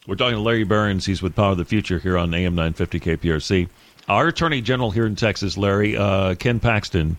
We're 0.06 0.14
talking 0.14 0.37
to 0.37 0.40
Larry 0.40 0.64
Behrens. 0.64 1.06
He's 1.06 1.21
with 1.21 1.35
Power 1.35 1.52
of 1.52 1.59
the 1.59 1.64
Future 1.64 1.99
here 1.99 2.16
on 2.16 2.33
AM 2.33 2.54
950 2.54 3.00
KPRC. 3.00 3.68
Our 4.09 4.28
Attorney 4.28 4.61
General 4.61 4.92
here 4.92 5.06
in 5.06 5.16
Texas, 5.16 5.59
Larry, 5.59 5.97
uh, 5.97 6.37
Ken 6.37 6.61
Paxton, 6.61 7.18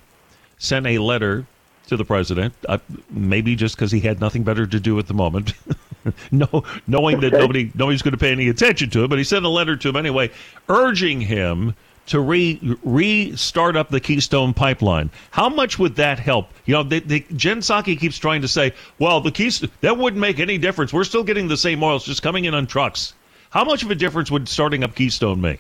sent 0.58 0.88
a 0.88 1.00
letter 1.00 1.46
to 1.88 1.98
the 1.98 2.06
president, 2.06 2.54
uh, 2.70 2.78
maybe 3.10 3.56
just 3.56 3.76
because 3.76 3.92
he 3.92 4.00
had 4.00 4.22
nothing 4.22 4.44
better 4.44 4.66
to 4.66 4.80
do 4.80 4.98
at 5.00 5.08
the 5.08 5.14
moment. 5.14 5.54
no, 6.32 6.64
knowing 6.88 7.20
that 7.22 7.34
nobody 7.34 7.72
nobody's 7.76 8.02
going 8.02 8.14
to 8.14 8.18
pay 8.18 8.32
any 8.32 8.50
attention 8.50 8.90
to 8.92 9.04
it, 9.04 9.08
but 9.10 9.18
he 9.18 9.24
sent 9.24 9.46
a 9.46 9.50
letter 9.50 9.76
to 9.76 9.90
him 9.90 9.96
anyway, 9.96 10.32
urging 10.70 11.22
him 11.22 11.76
to 12.08 12.20
re 12.20 12.60
restart 12.84 13.76
up 13.76 13.90
the 13.90 14.00
Keystone 14.00 14.54
Pipeline. 14.54 15.10
How 15.32 15.50
much 15.50 15.78
would 15.78 15.96
that 15.98 16.20
help? 16.20 16.50
You 16.66 16.74
know, 16.74 16.84
the, 16.84 17.00
the, 17.00 17.26
Jen 17.36 17.60
Psaki 17.60 18.00
keeps 18.00 18.18
trying 18.18 18.42
to 18.42 18.48
say, 18.48 18.74
well, 19.00 19.22
the 19.22 19.32
Keystone 19.32 19.70
that 19.82 19.98
wouldn't 19.98 20.20
make 20.20 20.40
any 20.40 20.58
difference. 20.58 20.94
We're 20.94 21.04
still 21.04 21.24
getting 21.24 21.48
the 21.48 21.58
same 21.58 21.84
oil, 21.84 21.98
it's 21.98 22.06
just 22.06 22.24
coming 22.24 22.46
in 22.46 22.54
on 22.54 22.66
trucks. 22.66 23.14
How 23.50 23.64
much 23.64 23.84
of 23.84 23.92
a 23.92 23.96
difference 23.96 24.32
would 24.32 24.48
starting 24.50 24.84
up 24.84 24.96
Keystone 24.96 25.40
make? 25.40 25.60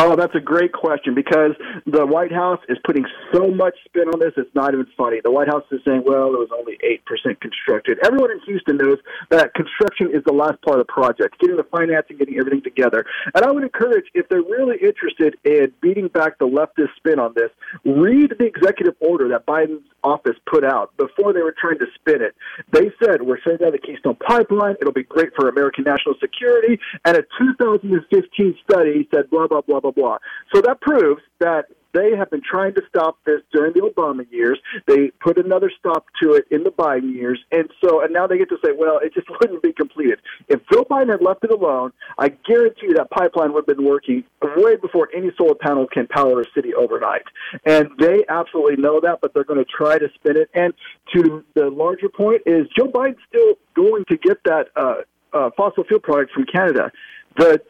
Oh, 0.00 0.14
that's 0.14 0.34
a 0.36 0.40
great 0.40 0.72
question 0.72 1.12
because 1.12 1.58
the 1.84 2.06
White 2.06 2.30
House 2.30 2.60
is 2.68 2.78
putting 2.86 3.04
so 3.34 3.48
much 3.50 3.74
spin 3.84 4.06
on 4.06 4.20
this, 4.20 4.30
it's 4.36 4.54
not 4.54 4.72
even 4.72 4.86
funny. 4.96 5.18
The 5.24 5.32
White 5.32 5.48
House 5.48 5.64
is 5.72 5.80
saying, 5.84 6.04
well, 6.06 6.28
it 6.28 6.38
was 6.38 6.50
only 6.56 6.78
8% 6.78 7.40
constructed. 7.40 7.98
Everyone 8.04 8.30
in 8.30 8.38
Houston 8.46 8.76
knows 8.76 8.98
that 9.30 9.54
construction 9.54 10.14
is 10.14 10.22
the 10.24 10.32
last 10.32 10.62
part 10.62 10.78
of 10.78 10.86
the 10.86 10.92
project, 10.92 11.40
getting 11.40 11.56
the 11.56 11.64
financing, 11.64 12.16
getting 12.16 12.38
everything 12.38 12.62
together. 12.62 13.04
And 13.34 13.44
I 13.44 13.50
would 13.50 13.64
encourage, 13.64 14.06
if 14.14 14.28
they're 14.28 14.40
really 14.40 14.76
interested 14.80 15.34
in 15.42 15.72
beating 15.82 16.06
back 16.06 16.38
the 16.38 16.46
leftist 16.46 16.94
spin 16.96 17.18
on 17.18 17.34
this, 17.34 17.50
read 17.84 18.34
the 18.38 18.46
executive 18.46 18.94
order 19.00 19.28
that 19.30 19.46
Biden's 19.46 19.82
office 20.04 20.36
put 20.46 20.62
out 20.64 20.96
before 20.96 21.32
they 21.32 21.42
were 21.42 21.54
trying 21.58 21.78
to 21.80 21.86
spin 21.98 22.22
it. 22.22 22.36
They 22.70 22.92
said, 23.02 23.22
we're 23.22 23.40
shutting 23.40 23.58
down 23.58 23.72
the 23.72 23.78
Keystone 23.78 24.16
Pipeline. 24.16 24.76
It'll 24.80 24.92
be 24.92 25.02
great 25.02 25.30
for 25.34 25.48
American 25.48 25.82
national 25.82 26.14
security. 26.20 26.78
And 27.04 27.16
a 27.16 27.22
2015 27.36 28.58
study 28.62 29.08
said, 29.12 29.28
blah, 29.30 29.48
blah, 29.48 29.62
blah, 29.62 29.80
blah. 29.92 30.18
So 30.54 30.60
that 30.62 30.80
proves 30.80 31.22
that 31.40 31.66
they 31.94 32.14
have 32.16 32.30
been 32.30 32.42
trying 32.42 32.74
to 32.74 32.82
stop 32.88 33.18
this 33.24 33.40
during 33.52 33.72
the 33.72 33.80
Obama 33.80 34.30
years. 34.30 34.58
They 34.86 35.10
put 35.20 35.38
another 35.38 35.70
stop 35.78 36.06
to 36.22 36.32
it 36.32 36.44
in 36.50 36.62
the 36.62 36.70
Biden 36.70 37.14
years, 37.14 37.40
and 37.50 37.68
so 37.82 38.02
and 38.02 38.12
now 38.12 38.26
they 38.26 38.38
get 38.38 38.48
to 38.50 38.58
say, 38.64 38.72
well, 38.76 38.98
it 39.02 39.14
just 39.14 39.28
wouldn't 39.40 39.62
be 39.62 39.72
completed. 39.72 40.20
If 40.48 40.60
Joe 40.70 40.84
Biden 40.84 41.10
had 41.10 41.22
left 41.22 41.44
it 41.44 41.50
alone, 41.50 41.92
I 42.18 42.28
guarantee 42.28 42.88
you 42.88 42.94
that 42.94 43.10
pipeline 43.10 43.52
would 43.54 43.64
have 43.68 43.76
been 43.76 43.86
working 43.86 44.24
way 44.42 44.76
before 44.76 45.08
any 45.16 45.30
solar 45.36 45.54
panel 45.54 45.86
can 45.86 46.06
power 46.08 46.40
a 46.40 46.44
city 46.54 46.74
overnight. 46.74 47.22
And 47.64 47.88
they 47.98 48.24
absolutely 48.28 48.76
know 48.76 49.00
that, 49.00 49.20
but 49.20 49.34
they're 49.34 49.44
going 49.44 49.64
to 49.64 49.70
try 49.70 49.98
to 49.98 50.08
spin 50.14 50.36
it. 50.36 50.50
And 50.54 50.74
to 51.14 51.44
the 51.54 51.70
larger 51.70 52.08
point 52.08 52.42
is 52.46 52.66
Joe 52.76 52.88
Biden's 52.88 53.18
still 53.28 53.54
going 53.74 54.04
to 54.08 54.16
get 54.16 54.38
that 54.44 54.68
uh, 54.76 55.02
uh, 55.32 55.50
fossil 55.56 55.84
fuel 55.84 56.00
product 56.00 56.32
from 56.32 56.44
Canada. 56.44 56.90
The 57.38 57.60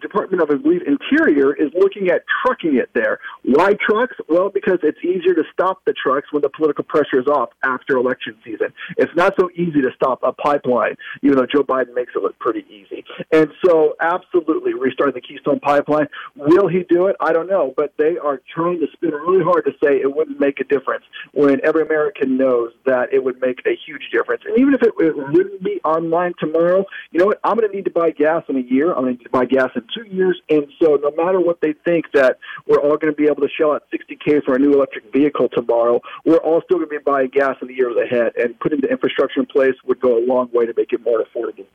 Department 0.00 0.42
of, 0.42 0.50
I 0.50 0.54
believe, 0.54 0.82
Interior 0.86 1.52
is 1.54 1.72
looking 1.74 2.08
at 2.08 2.22
trucking 2.44 2.76
it 2.76 2.90
there. 2.94 3.18
Why 3.44 3.74
trucks? 3.74 4.16
Well, 4.28 4.48
because 4.48 4.78
it's 4.82 4.98
easier 5.02 5.34
to 5.34 5.42
stop 5.52 5.84
the 5.86 5.92
trucks 5.92 6.32
when 6.32 6.42
the 6.42 6.48
political 6.48 6.84
pressure 6.84 7.18
is 7.18 7.26
off 7.26 7.50
after 7.64 7.96
election 7.96 8.36
season. 8.44 8.72
It's 8.96 9.14
not 9.16 9.34
so 9.38 9.50
easy 9.56 9.82
to 9.82 9.90
stop 9.96 10.20
a 10.22 10.32
pipeline, 10.32 10.94
even 11.22 11.36
though 11.36 11.46
Joe 11.46 11.64
Biden 11.64 11.94
makes 11.94 12.12
it 12.14 12.22
look 12.22 12.38
pretty 12.38 12.64
easy. 12.70 13.04
And 13.32 13.50
so, 13.64 13.96
absolutely, 14.00 14.74
restarting 14.74 15.14
the 15.14 15.20
Keystone 15.20 15.58
Pipeline. 15.60 16.06
Will 16.36 16.68
he 16.68 16.84
do 16.88 17.06
it? 17.08 17.16
I 17.20 17.32
don't 17.32 17.48
know, 17.48 17.74
but 17.76 17.94
they 17.98 18.18
are 18.18 18.40
trying 18.54 18.78
to 18.80 18.86
spin 18.92 19.10
really 19.10 19.42
hard 19.42 19.64
to 19.64 19.72
say 19.82 19.96
it 19.96 20.14
wouldn't 20.14 20.38
make 20.38 20.60
a 20.60 20.64
difference 20.64 21.04
when 21.32 21.60
every 21.64 21.82
American 21.82 22.36
knows 22.36 22.72
that 22.86 23.12
it 23.12 23.24
would 23.24 23.40
make 23.40 23.60
a 23.66 23.76
huge 23.84 24.10
difference. 24.12 24.42
And 24.46 24.58
even 24.58 24.74
if 24.74 24.82
it, 24.82 24.92
it 25.00 25.16
wouldn't 25.16 25.64
be 25.64 25.80
online 25.84 26.34
tomorrow, 26.38 26.84
you 27.10 27.18
know 27.18 27.26
what? 27.26 27.40
I'm 27.42 27.56
going 27.56 27.68
to 27.68 27.74
need 27.74 27.84
to 27.86 27.90
buy 27.90 28.10
gas 28.10 28.44
in 28.48 28.56
a 28.56 28.60
year. 28.60 28.92
I'm 28.92 29.07
to 29.16 29.30
buy 29.30 29.44
gas 29.46 29.70
in 29.74 29.82
two 29.94 30.04
years. 30.04 30.40
And 30.50 30.66
so, 30.80 30.98
no 31.02 31.10
matter 31.12 31.40
what 31.40 31.60
they 31.60 31.72
think 31.84 32.12
that 32.12 32.38
we're 32.66 32.80
all 32.80 32.96
going 32.96 33.12
to 33.12 33.16
be 33.16 33.24
able 33.24 33.42
to 33.42 33.48
shell 33.48 33.72
out 33.72 33.84
60k 33.92 34.44
for 34.44 34.54
a 34.54 34.58
new 34.58 34.72
electric 34.74 35.12
vehicle 35.12 35.48
tomorrow, 35.48 36.00
we're 36.24 36.36
all 36.36 36.60
still 36.62 36.78
going 36.78 36.90
to 36.90 36.98
be 36.98 37.02
buying 37.02 37.28
gas 37.28 37.56
in 37.62 37.68
the 37.68 37.74
years 37.74 37.96
ahead. 37.96 38.32
And 38.36 38.58
putting 38.60 38.80
the 38.80 38.88
infrastructure 38.88 39.40
in 39.40 39.46
place 39.46 39.74
would 39.86 40.00
go 40.00 40.18
a 40.18 40.22
long 40.24 40.50
way 40.52 40.66
to 40.66 40.74
make 40.76 40.92
it 40.92 41.02
more 41.02 41.22
affordable. 41.22 41.66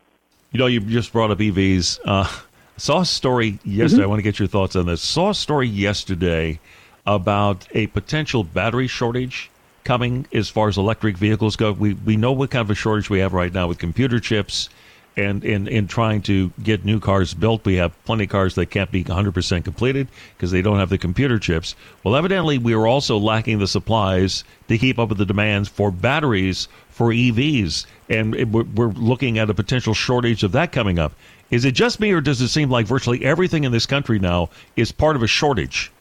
You 0.51 0.59
know, 0.59 0.67
you 0.67 0.79
just 0.81 1.11
brought 1.11 1.31
up 1.31 1.39
EVs. 1.39 1.99
Uh, 2.05 2.31
saw 2.77 3.01
a 3.01 3.05
story 3.05 3.59
yesterday. 3.63 4.01
Mm-hmm. 4.01 4.03
I 4.03 4.05
want 4.07 4.19
to 4.19 4.23
get 4.23 4.37
your 4.37 4.47
thoughts 4.47 4.75
on 4.75 4.85
this. 4.85 5.01
Saw 5.01 5.31
a 5.31 5.35
story 5.35 5.67
yesterday 5.67 6.59
about 7.05 7.67
a 7.71 7.87
potential 7.87 8.43
battery 8.43 8.87
shortage 8.87 9.49
coming 9.83 10.25
as 10.33 10.49
far 10.49 10.67
as 10.67 10.77
electric 10.77 11.17
vehicles 11.17 11.55
go. 11.55 11.71
We 11.71 11.93
we 11.93 12.15
know 12.15 12.31
what 12.31 12.51
kind 12.51 12.61
of 12.61 12.69
a 12.69 12.75
shortage 12.75 13.09
we 13.09 13.19
have 13.19 13.33
right 13.33 13.51
now 13.51 13.67
with 13.67 13.79
computer 13.79 14.19
chips 14.19 14.69
and 15.15 15.43
in, 15.43 15.67
in 15.67 15.87
trying 15.87 16.21
to 16.23 16.51
get 16.61 16.85
new 16.85 16.99
cars 16.99 17.33
built, 17.33 17.65
we 17.65 17.75
have 17.75 17.91
plenty 18.05 18.23
of 18.23 18.29
cars 18.29 18.55
that 18.55 18.67
can't 18.67 18.91
be 18.91 19.03
100% 19.03 19.63
completed 19.63 20.07
because 20.35 20.51
they 20.51 20.61
don't 20.61 20.79
have 20.79 20.89
the 20.89 20.97
computer 20.97 21.37
chips. 21.37 21.75
Well, 22.03 22.15
evidently, 22.15 22.57
we 22.57 22.73
are 22.73 22.87
also 22.87 23.17
lacking 23.17 23.59
the 23.59 23.67
supplies 23.67 24.43
to 24.67 24.77
keep 24.77 24.97
up 24.97 25.09
with 25.09 25.19
the 25.19 25.25
demands 25.25 25.69
for 25.69 25.91
batteries 25.91 26.67
for 26.89 27.09
EVs, 27.09 27.85
and 28.09 28.53
we're 28.53 28.87
looking 28.87 29.37
at 29.37 29.49
a 29.49 29.53
potential 29.53 29.93
shortage 29.93 30.43
of 30.43 30.51
that 30.53 30.71
coming 30.71 30.99
up. 30.99 31.13
Is 31.51 31.65
it 31.65 31.75
just 31.75 31.99
me, 31.99 32.11
or 32.11 32.21
does 32.21 32.41
it 32.41 32.47
seem 32.47 32.71
like 32.71 32.87
virtually 32.87 33.23
everything 33.23 33.63
in 33.63 33.71
this 33.71 33.85
country 33.85 34.17
now 34.17 34.49
is 34.75 34.91
part 34.91 35.15
of 35.15 35.21
a 35.21 35.27
shortage? 35.27 35.91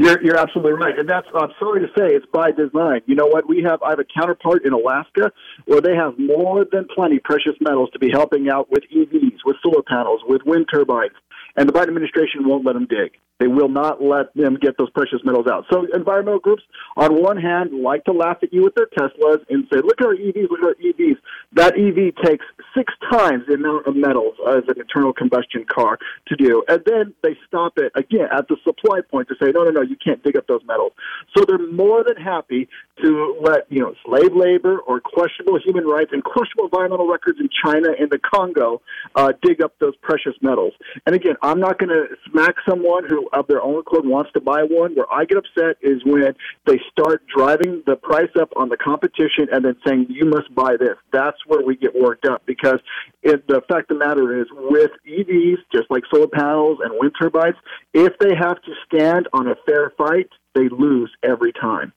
You're, 0.00 0.24
you're 0.24 0.38
absolutely 0.38 0.72
right, 0.72 0.98
and 0.98 1.06
that's 1.06 1.26
I'm 1.34 1.50
sorry 1.58 1.82
to 1.82 1.88
say 1.88 2.06
it's 2.06 2.24
by 2.32 2.52
design. 2.52 3.02
You 3.04 3.16
know 3.16 3.26
what? 3.26 3.46
We 3.46 3.62
have 3.68 3.82
I 3.82 3.90
have 3.90 3.98
a 3.98 4.04
counterpart 4.04 4.64
in 4.64 4.72
Alaska 4.72 5.30
where 5.66 5.82
they 5.82 5.94
have 5.94 6.18
more 6.18 6.64
than 6.72 6.86
plenty 6.94 7.18
precious 7.18 7.52
metals 7.60 7.90
to 7.92 7.98
be 7.98 8.08
helping 8.10 8.48
out 8.48 8.70
with 8.70 8.82
EVs, 8.90 9.44
with 9.44 9.56
solar 9.62 9.82
panels, 9.82 10.22
with 10.26 10.40
wind 10.46 10.68
turbines, 10.72 11.12
and 11.56 11.68
the 11.68 11.72
Biden 11.72 11.88
administration 11.88 12.48
won't 12.48 12.64
let 12.64 12.74
them 12.74 12.86
dig. 12.86 13.12
They 13.40 13.48
will 13.48 13.70
not 13.70 14.02
let 14.02 14.34
them 14.34 14.58
get 14.60 14.76
those 14.76 14.90
precious 14.90 15.20
metals 15.24 15.46
out. 15.50 15.64
So 15.72 15.86
environmental 15.94 16.40
groups, 16.40 16.62
on 16.96 17.22
one 17.22 17.38
hand, 17.38 17.72
like 17.72 18.04
to 18.04 18.12
laugh 18.12 18.36
at 18.42 18.52
you 18.52 18.62
with 18.62 18.74
their 18.74 18.86
Teslas 18.86 19.40
and 19.48 19.66
say, 19.72 19.80
"Look 19.80 19.98
at 19.98 20.06
our 20.06 20.14
EVs, 20.14 20.50
look 20.50 20.60
at 20.60 20.66
our 20.66 20.74
EVs." 20.74 21.16
That 21.52 21.78
EV 21.78 22.12
takes 22.22 22.44
six 22.76 22.92
times 23.10 23.46
the 23.48 23.54
amount 23.54 23.86
of 23.86 23.96
metals 23.96 24.34
as 24.46 24.64
an 24.68 24.78
internal 24.78 25.14
combustion 25.14 25.64
car 25.64 25.98
to 26.28 26.36
do, 26.36 26.62
and 26.68 26.82
then 26.84 27.14
they 27.22 27.36
stop 27.46 27.78
it 27.78 27.92
again 27.94 28.28
at 28.30 28.46
the 28.48 28.56
supply 28.62 29.00
point 29.00 29.28
to 29.28 29.34
say, 29.42 29.50
"No, 29.52 29.64
no, 29.64 29.70
no, 29.70 29.80
you 29.80 29.96
can't 29.96 30.22
dig 30.22 30.36
up 30.36 30.46
those 30.46 30.62
metals." 30.66 30.92
So 31.34 31.44
they're 31.44 31.58
more 31.58 32.04
than 32.04 32.16
happy 32.16 32.68
to 33.02 33.36
let 33.40 33.66
you 33.70 33.80
know 33.80 33.94
slave 34.04 34.34
labor 34.34 34.78
or 34.80 35.00
questionable 35.00 35.58
human 35.58 35.86
rights 35.86 36.10
and 36.12 36.22
questionable 36.22 36.66
environmental 36.66 37.08
records 37.08 37.40
in 37.40 37.48
China 37.64 37.88
and 37.98 38.10
the 38.10 38.18
Congo 38.18 38.82
uh, 39.14 39.32
dig 39.42 39.62
up 39.62 39.72
those 39.78 39.96
precious 40.02 40.34
metals. 40.42 40.74
And 41.06 41.14
again, 41.14 41.36
I'm 41.42 41.58
not 41.58 41.78
going 41.78 41.88
to 41.88 42.06
smack 42.30 42.56
someone 42.68 43.08
who 43.08 43.28
of 43.32 43.46
their 43.46 43.62
own 43.62 43.80
accord 43.80 44.04
wants 44.06 44.30
to 44.32 44.40
buy 44.40 44.62
one. 44.62 44.94
Where 44.94 45.10
I 45.12 45.24
get 45.24 45.38
upset 45.38 45.76
is 45.80 46.04
when 46.04 46.34
they 46.66 46.80
start 46.90 47.22
driving 47.34 47.82
the 47.86 47.96
price 47.96 48.30
up 48.38 48.50
on 48.56 48.68
the 48.68 48.76
competition 48.76 49.48
and 49.52 49.64
then 49.64 49.76
saying 49.86 50.06
you 50.10 50.26
must 50.26 50.54
buy 50.54 50.76
this. 50.78 50.96
That's 51.12 51.38
where 51.46 51.64
we 51.64 51.76
get 51.76 51.94
worked 51.94 52.26
up 52.26 52.42
because 52.46 52.78
it, 53.22 53.46
the 53.48 53.62
fact 53.68 53.90
of 53.90 53.98
the 53.98 54.04
matter 54.04 54.40
is 54.40 54.46
with 54.52 54.90
EVs, 55.08 55.58
just 55.72 55.90
like 55.90 56.04
solar 56.12 56.28
panels 56.28 56.78
and 56.82 56.92
wind 56.98 57.12
turbines, 57.20 57.56
if 57.94 58.12
they 58.18 58.34
have 58.34 58.60
to 58.62 58.72
stand 58.86 59.28
on 59.32 59.48
a 59.48 59.54
fair 59.66 59.92
fight, 59.96 60.28
they 60.54 60.68
lose 60.68 61.10
every 61.22 61.52
time. 61.52 61.92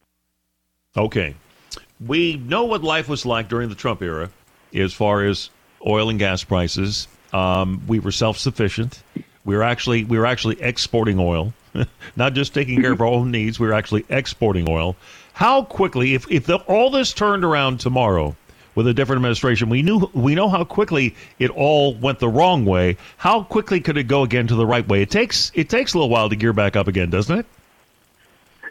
Okay. 0.95 1.35
We 2.05 2.37
know 2.37 2.65
what 2.65 2.83
life 2.83 3.09
was 3.09 3.25
like 3.25 3.49
during 3.49 3.69
the 3.69 3.75
Trump 3.75 4.01
era 4.01 4.29
as 4.73 4.93
far 4.93 5.23
as 5.23 5.49
oil 5.85 6.09
and 6.09 6.19
gas 6.19 6.43
prices. 6.43 7.07
Um, 7.31 7.81
we 7.87 7.99
were 7.99 8.11
self 8.11 8.37
sufficient. 8.37 9.01
We 9.45 9.55
were 9.55 9.63
actually 9.63 10.03
we 10.03 10.17
were 10.17 10.25
actually 10.25 10.61
exporting 10.61 11.19
oil, 11.19 11.53
not 12.15 12.33
just 12.33 12.53
taking 12.53 12.81
care 12.81 12.93
of 12.93 13.01
our 13.01 13.07
own 13.07 13.31
needs. 13.31 13.59
We 13.59 13.67
were 13.67 13.73
actually 13.73 14.05
exporting 14.09 14.69
oil. 14.69 14.95
How 15.33 15.63
quickly, 15.63 16.13
if 16.13 16.29
if 16.31 16.45
the, 16.45 16.57
all 16.57 16.89
this 16.89 17.13
turned 17.13 17.43
around 17.43 17.79
tomorrow 17.79 18.35
with 18.75 18.87
a 18.87 18.93
different 18.93 19.17
administration, 19.17 19.69
we 19.69 19.81
knew 19.81 20.09
we 20.13 20.35
know 20.35 20.49
how 20.49 20.63
quickly 20.63 21.15
it 21.39 21.49
all 21.51 21.93
went 21.95 22.19
the 22.19 22.29
wrong 22.29 22.65
way. 22.65 22.97
How 23.17 23.43
quickly 23.43 23.79
could 23.81 23.97
it 23.97 24.03
go 24.03 24.23
again 24.23 24.47
to 24.47 24.55
the 24.55 24.65
right 24.65 24.87
way? 24.87 25.01
It 25.01 25.11
takes 25.11 25.51
it 25.53 25.69
takes 25.69 25.93
a 25.93 25.97
little 25.97 26.09
while 26.09 26.29
to 26.29 26.35
gear 26.35 26.53
back 26.53 26.75
up 26.75 26.87
again, 26.87 27.09
doesn't 27.09 27.39
it? 27.39 27.45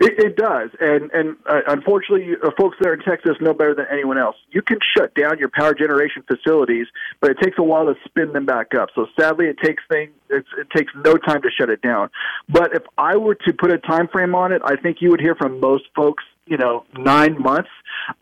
It, 0.03 0.19
it 0.19 0.37
does, 0.37 0.71
and 0.81 1.13
and 1.13 1.37
uh, 1.49 1.61
unfortunately, 1.69 2.35
uh, 2.43 2.51
folks 2.59 2.77
there 2.81 2.93
in 2.93 3.01
Texas 3.01 3.37
know 3.41 3.55
better 3.55 3.73
than 3.73 3.87
anyone 3.89 4.19
else. 4.19 4.35
You 4.51 4.61
can 4.61 4.79
shut 4.97 5.15
down 5.15 5.39
your 5.39 5.49
power 5.49 5.75
generation 5.75 6.25
facilities, 6.27 6.89
but 7.21 7.31
it 7.31 7.39
takes 7.41 7.57
a 7.57 7.63
while 7.63 7.87
to 7.87 7.95
spin 8.05 8.33
them 8.33 8.45
back 8.45 8.75
up. 8.75 8.89
So 8.97 9.07
sadly, 9.19 9.47
it 9.47 9.59
takes 9.63 9.85
things 9.89 10.11
it 10.29 10.45
takes 10.75 10.93
no 11.05 11.17
time 11.19 11.43
to 11.43 11.51
shut 11.57 11.71
it 11.71 11.83
down. 11.83 12.11
But 12.49 12.75
if 12.75 12.83
I 12.99 13.17
were 13.17 13.37
to 13.47 13.53
put 13.53 13.71
a 13.71 13.79
time 13.79 14.09
frame 14.09 14.35
on 14.35 14.51
it, 14.51 14.61
I 14.65 14.75
think 14.75 14.97
you 15.01 15.11
would 15.11 15.21
hear 15.21 15.37
from 15.37 15.61
most 15.61 15.85
folks 15.95 16.25
you 16.47 16.57
know 16.57 16.85
nine 16.97 17.41
months. 17.41 17.71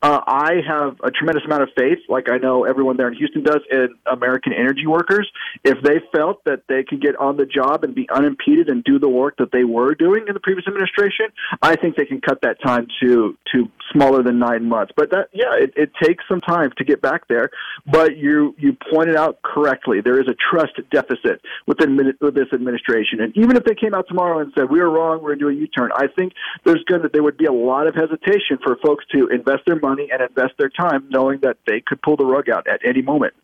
Uh, 0.02 0.20
I 0.26 0.60
have 0.66 0.96
a 1.02 1.10
tremendous 1.10 1.44
amount 1.46 1.62
of 1.62 1.70
faith, 1.76 1.98
like 2.08 2.30
I 2.30 2.36
know 2.36 2.64
everyone 2.64 2.96
there 2.96 3.08
in 3.08 3.14
Houston 3.14 3.42
does, 3.42 3.60
in 3.70 3.88
American 4.10 4.52
energy 4.52 4.86
workers. 4.86 5.30
If 5.64 5.82
they 5.82 6.00
felt 6.14 6.44
that 6.44 6.64
they 6.68 6.84
could 6.84 7.00
get 7.00 7.16
on 7.16 7.36
the 7.36 7.46
job 7.46 7.82
and 7.82 7.94
be 7.94 8.08
unimpeded 8.10 8.68
and 8.68 8.84
do 8.84 8.98
the 8.98 9.08
work 9.08 9.36
that 9.38 9.52
they 9.52 9.64
were 9.64 9.94
doing 9.94 10.26
in 10.28 10.34
the 10.34 10.40
previous 10.40 10.66
administration, 10.66 11.26
I 11.62 11.76
think 11.76 11.96
they 11.96 12.04
can 12.04 12.20
cut 12.20 12.42
that 12.42 12.60
time 12.62 12.88
to 13.02 13.36
to 13.52 13.68
smaller 13.92 14.22
than 14.22 14.38
nine 14.38 14.68
months. 14.68 14.92
But 14.96 15.10
that, 15.10 15.28
yeah, 15.32 15.54
it, 15.58 15.72
it 15.76 15.90
takes 16.02 16.24
some 16.28 16.40
time 16.40 16.70
to 16.76 16.84
get 16.84 17.00
back 17.00 17.26
there. 17.28 17.50
But 17.86 18.16
you 18.16 18.54
you 18.58 18.76
pointed 18.92 19.16
out 19.16 19.40
correctly, 19.42 20.00
there 20.02 20.20
is 20.20 20.28
a 20.28 20.34
trust 20.50 20.72
deficit 20.90 21.40
within 21.66 21.96
with 22.20 22.34
this 22.34 22.52
administration, 22.52 23.20
and 23.20 23.36
even 23.36 23.56
if 23.56 23.64
they 23.64 23.74
came 23.74 23.94
out 23.94 24.06
tomorrow 24.08 24.40
and 24.40 24.52
said 24.54 24.70
we 24.70 24.80
were 24.80 24.90
wrong, 24.90 25.22
we're 25.22 25.34
going 25.34 25.38
to 25.38 25.44
do 25.44 25.48
a 25.48 25.54
U-turn, 25.54 25.90
I 25.94 26.06
think 26.06 26.34
there's 26.64 26.84
going 26.84 27.02
to 27.02 27.08
there 27.12 27.22
would 27.22 27.38
be 27.38 27.46
a 27.46 27.52
lot 27.52 27.86
of 27.86 27.94
hesitation 27.94 28.09
hesitation 28.10 28.58
for 28.62 28.76
folks 28.76 29.04
to 29.12 29.28
invest 29.28 29.64
their 29.66 29.78
money 29.78 30.08
and 30.12 30.20
invest 30.20 30.54
their 30.58 30.68
time 30.68 31.06
knowing 31.10 31.40
that 31.40 31.56
they 31.66 31.80
could 31.80 32.02
pull 32.02 32.16
the 32.16 32.24
rug 32.24 32.48
out 32.48 32.66
at 32.66 32.80
any 32.84 33.02
moment. 33.02 33.34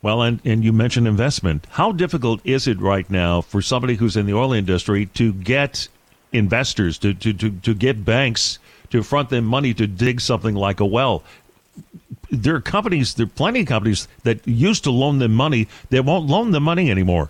Well, 0.00 0.22
and, 0.22 0.40
and 0.44 0.64
you 0.64 0.72
mentioned 0.72 1.06
investment. 1.06 1.66
How 1.70 1.92
difficult 1.92 2.40
is 2.44 2.66
it 2.66 2.80
right 2.80 3.08
now 3.08 3.40
for 3.40 3.62
somebody 3.62 3.94
who's 3.94 4.16
in 4.16 4.26
the 4.26 4.34
oil 4.34 4.52
industry 4.52 5.06
to 5.06 5.32
get 5.32 5.88
investors, 6.32 6.98
to, 6.98 7.14
to, 7.14 7.32
to, 7.34 7.50
to 7.50 7.74
get 7.74 8.04
banks 8.04 8.58
to 8.90 9.02
front 9.02 9.30
them 9.30 9.44
money 9.44 9.72
to 9.74 9.86
dig 9.86 10.20
something 10.20 10.56
like 10.56 10.80
a 10.80 10.86
well? 10.86 11.22
There 12.30 12.56
are 12.56 12.60
companies, 12.60 13.14
there 13.14 13.26
are 13.26 13.28
plenty 13.28 13.60
of 13.60 13.66
companies 13.66 14.08
that 14.24 14.46
used 14.46 14.84
to 14.84 14.90
loan 14.90 15.18
them 15.18 15.34
money 15.34 15.68
that 15.90 16.04
won't 16.04 16.26
loan 16.26 16.50
them 16.50 16.64
money 16.64 16.90
anymore. 16.90 17.28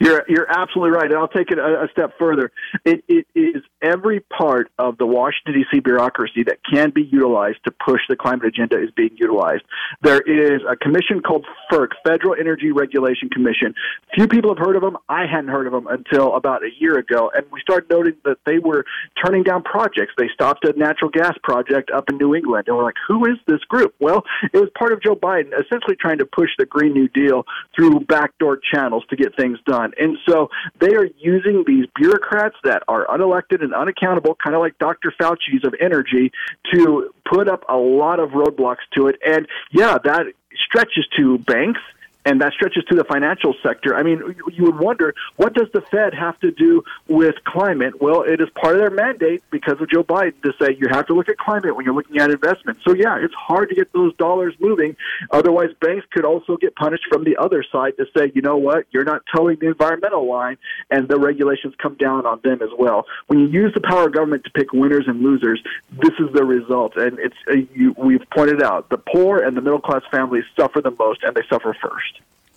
You're 0.00 0.24
you're 0.28 0.50
absolutely 0.50 0.96
right, 0.96 1.10
and 1.10 1.18
I'll 1.18 1.28
take 1.28 1.50
it 1.50 1.58
a, 1.58 1.84
a 1.84 1.88
step 1.92 2.14
further. 2.18 2.50
It, 2.86 3.04
it 3.06 3.26
is 3.34 3.62
every 3.82 4.20
part 4.20 4.72
of 4.78 4.96
the 4.96 5.04
Washington 5.04 5.62
D.C. 5.62 5.80
bureaucracy 5.80 6.42
that 6.44 6.58
can 6.64 6.90
be 6.90 7.02
utilized 7.02 7.58
to 7.64 7.70
push 7.70 8.00
the 8.08 8.16
climate 8.16 8.46
agenda 8.46 8.82
is 8.82 8.90
being 8.96 9.14
utilized. 9.16 9.62
There 10.00 10.22
is 10.22 10.62
a 10.66 10.74
commission 10.74 11.20
called 11.20 11.44
FERC, 11.70 11.88
Federal 12.02 12.34
Energy 12.34 12.72
Regulation 12.72 13.28
Commission. 13.28 13.74
Few 14.14 14.26
people 14.26 14.54
have 14.54 14.64
heard 14.64 14.74
of 14.74 14.80
them. 14.80 14.96
I 15.10 15.26
hadn't 15.26 15.50
heard 15.50 15.66
of 15.66 15.74
them 15.74 15.86
until 15.86 16.34
about 16.34 16.62
a 16.64 16.70
year 16.78 16.98
ago, 16.98 17.30
and 17.34 17.44
we 17.52 17.60
started 17.60 17.90
noting 17.90 18.14
that 18.24 18.38
they 18.46 18.58
were 18.58 18.86
turning 19.22 19.42
down 19.42 19.62
projects. 19.62 20.14
They 20.16 20.30
stopped 20.32 20.64
a 20.64 20.72
natural 20.78 21.10
gas 21.10 21.34
project 21.42 21.90
up 21.90 22.08
in 22.08 22.16
New 22.16 22.34
England, 22.34 22.68
and 22.68 22.76
we're 22.76 22.84
like, 22.84 22.96
who 23.06 23.26
is 23.26 23.36
this 23.46 23.60
group? 23.68 23.94
Well, 24.00 24.24
it 24.54 24.56
was 24.58 24.70
part 24.78 24.94
of 24.94 25.02
Joe 25.02 25.14
Biden 25.14 25.52
essentially 25.52 25.96
trying 26.00 26.18
to 26.18 26.26
push 26.26 26.48
the 26.58 26.64
Green 26.64 26.94
New 26.94 27.08
Deal 27.08 27.44
through 27.76 28.00
backdoor 28.00 28.60
channels 28.72 29.04
to 29.10 29.16
get 29.16 29.36
things 29.36 29.58
done 29.66 29.89
on. 29.98 30.04
And 30.04 30.18
so 30.28 30.48
they 30.80 30.94
are 30.94 31.08
using 31.18 31.64
these 31.66 31.86
bureaucrats 31.94 32.56
that 32.64 32.82
are 32.88 33.06
unelected 33.06 33.62
and 33.62 33.74
unaccountable, 33.74 34.36
kind 34.42 34.54
of 34.54 34.60
like 34.60 34.78
Dr. 34.78 35.12
Fauci's 35.20 35.64
of 35.64 35.74
energy, 35.80 36.32
to 36.72 37.12
put 37.30 37.48
up 37.48 37.64
a 37.68 37.76
lot 37.76 38.20
of 38.20 38.30
roadblocks 38.30 38.84
to 38.96 39.08
it. 39.08 39.16
And 39.26 39.46
yeah, 39.72 39.98
that 40.04 40.26
stretches 40.66 41.06
to 41.16 41.38
banks 41.38 41.80
and 42.24 42.40
that 42.40 42.52
stretches 42.52 42.84
to 42.84 42.94
the 42.94 43.04
financial 43.04 43.54
sector. 43.62 43.94
I 43.94 44.02
mean, 44.02 44.34
you 44.52 44.64
would 44.64 44.78
wonder 44.78 45.14
what 45.36 45.54
does 45.54 45.68
the 45.72 45.80
Fed 45.80 46.14
have 46.14 46.38
to 46.40 46.50
do 46.50 46.84
with 47.08 47.34
climate? 47.44 48.00
Well, 48.00 48.22
it 48.22 48.40
is 48.40 48.48
part 48.50 48.74
of 48.74 48.80
their 48.80 48.90
mandate 48.90 49.42
because 49.50 49.80
of 49.80 49.88
Joe 49.88 50.04
Biden 50.04 50.40
to 50.42 50.52
say 50.60 50.76
you 50.78 50.88
have 50.90 51.06
to 51.06 51.14
look 51.14 51.28
at 51.28 51.38
climate 51.38 51.74
when 51.74 51.84
you're 51.84 51.94
looking 51.94 52.18
at 52.18 52.30
investment. 52.30 52.78
So 52.86 52.94
yeah, 52.94 53.18
it's 53.20 53.34
hard 53.34 53.68
to 53.70 53.74
get 53.74 53.92
those 53.92 54.14
dollars 54.16 54.54
moving. 54.60 54.96
Otherwise, 55.30 55.70
banks 55.80 56.06
could 56.10 56.24
also 56.24 56.56
get 56.56 56.74
punished 56.76 57.04
from 57.10 57.24
the 57.24 57.36
other 57.36 57.64
side 57.70 57.96
to 57.96 58.06
say, 58.16 58.30
you 58.34 58.42
know 58.42 58.56
what, 58.56 58.86
you're 58.90 59.04
not 59.04 59.22
toeing 59.34 59.58
the 59.58 59.68
environmental 59.68 60.28
line, 60.28 60.58
and 60.90 61.08
the 61.08 61.18
regulations 61.18 61.74
come 61.78 61.94
down 61.94 62.26
on 62.26 62.40
them 62.44 62.60
as 62.62 62.70
well. 62.78 63.06
When 63.28 63.38
you 63.38 63.46
use 63.46 63.72
the 63.74 63.80
power 63.80 64.06
of 64.06 64.12
government 64.12 64.44
to 64.44 64.50
pick 64.50 64.72
winners 64.72 65.04
and 65.06 65.20
losers, 65.20 65.62
this 65.90 66.12
is 66.18 66.32
the 66.34 66.44
result. 66.44 66.96
And 66.96 67.18
it's 67.18 67.36
uh, 67.48 67.56
you, 67.74 67.94
we've 67.96 68.24
pointed 68.34 68.62
out 68.62 68.88
the 68.90 68.98
poor 68.98 69.38
and 69.38 69.56
the 69.56 69.60
middle 69.60 69.80
class 69.80 70.02
families 70.10 70.44
suffer 70.58 70.80
the 70.80 70.94
most, 70.98 71.22
and 71.22 71.34
they 71.34 71.42
suffer 71.48 71.76
first. 71.80 72.09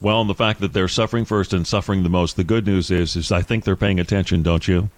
Well, 0.03 0.19
and 0.19 0.29
the 0.29 0.35
fact 0.35 0.59
that 0.59 0.73
they're 0.73 0.89
suffering 0.89 1.23
first 1.23 1.53
and 1.53 1.65
suffering 1.65 2.03
the 2.03 2.09
most, 2.09 2.35
the 2.35 2.43
good 2.43 2.67
news 2.67 2.91
is, 2.91 3.15
is 3.15 3.31
I 3.31 3.41
think 3.41 3.63
they're 3.63 3.77
paying 3.77 4.01
attention, 4.01 4.43
don't 4.43 4.67
you? 4.67 4.89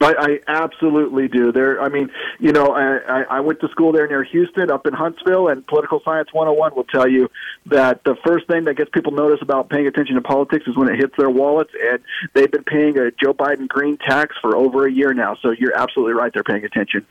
I, 0.00 0.14
I 0.16 0.40
absolutely 0.46 1.26
do. 1.26 1.50
There, 1.50 1.82
I 1.82 1.88
mean, 1.88 2.08
you 2.38 2.52
know, 2.52 2.68
I, 2.68 3.22
I 3.22 3.40
went 3.40 3.58
to 3.62 3.68
school 3.68 3.90
there 3.90 4.06
near 4.06 4.22
Houston, 4.22 4.70
up 4.70 4.86
in 4.86 4.92
Huntsville, 4.94 5.48
and 5.48 5.66
Political 5.66 6.02
Science 6.04 6.32
101 6.32 6.76
will 6.76 6.84
tell 6.84 7.08
you 7.08 7.32
that 7.66 8.04
the 8.04 8.14
first 8.24 8.46
thing 8.46 8.62
that 8.64 8.74
gets 8.74 8.90
people 8.90 9.10
notice 9.10 9.42
about 9.42 9.68
paying 9.68 9.88
attention 9.88 10.14
to 10.14 10.22
politics 10.22 10.68
is 10.68 10.76
when 10.76 10.88
it 10.88 10.96
hits 10.96 11.16
their 11.18 11.28
wallets, 11.28 11.72
and 11.82 11.98
they've 12.32 12.50
been 12.50 12.62
paying 12.62 12.96
a 12.96 13.10
Joe 13.10 13.34
Biden 13.34 13.66
green 13.66 13.96
tax 13.96 14.36
for 14.40 14.56
over 14.56 14.86
a 14.86 14.92
year 14.92 15.12
now. 15.12 15.34
So 15.42 15.50
you're 15.50 15.76
absolutely 15.76 16.14
right; 16.14 16.32
they're 16.32 16.44
paying 16.44 16.64
attention. 16.64 17.04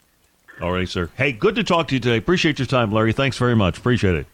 All 0.61 0.71
right, 0.71 0.87
sir. 0.87 1.09
Hey, 1.17 1.33
good 1.33 1.55
to 1.55 1.63
talk 1.65 1.89
to 1.89 1.95
you 1.95 1.99
today. 1.99 2.17
Appreciate 2.17 2.57
your 2.57 2.67
time, 2.67 2.93
Larry. 2.93 3.11
Thanks 3.11 3.37
very 3.37 3.55
much. 3.55 3.77
Appreciate 3.77 4.25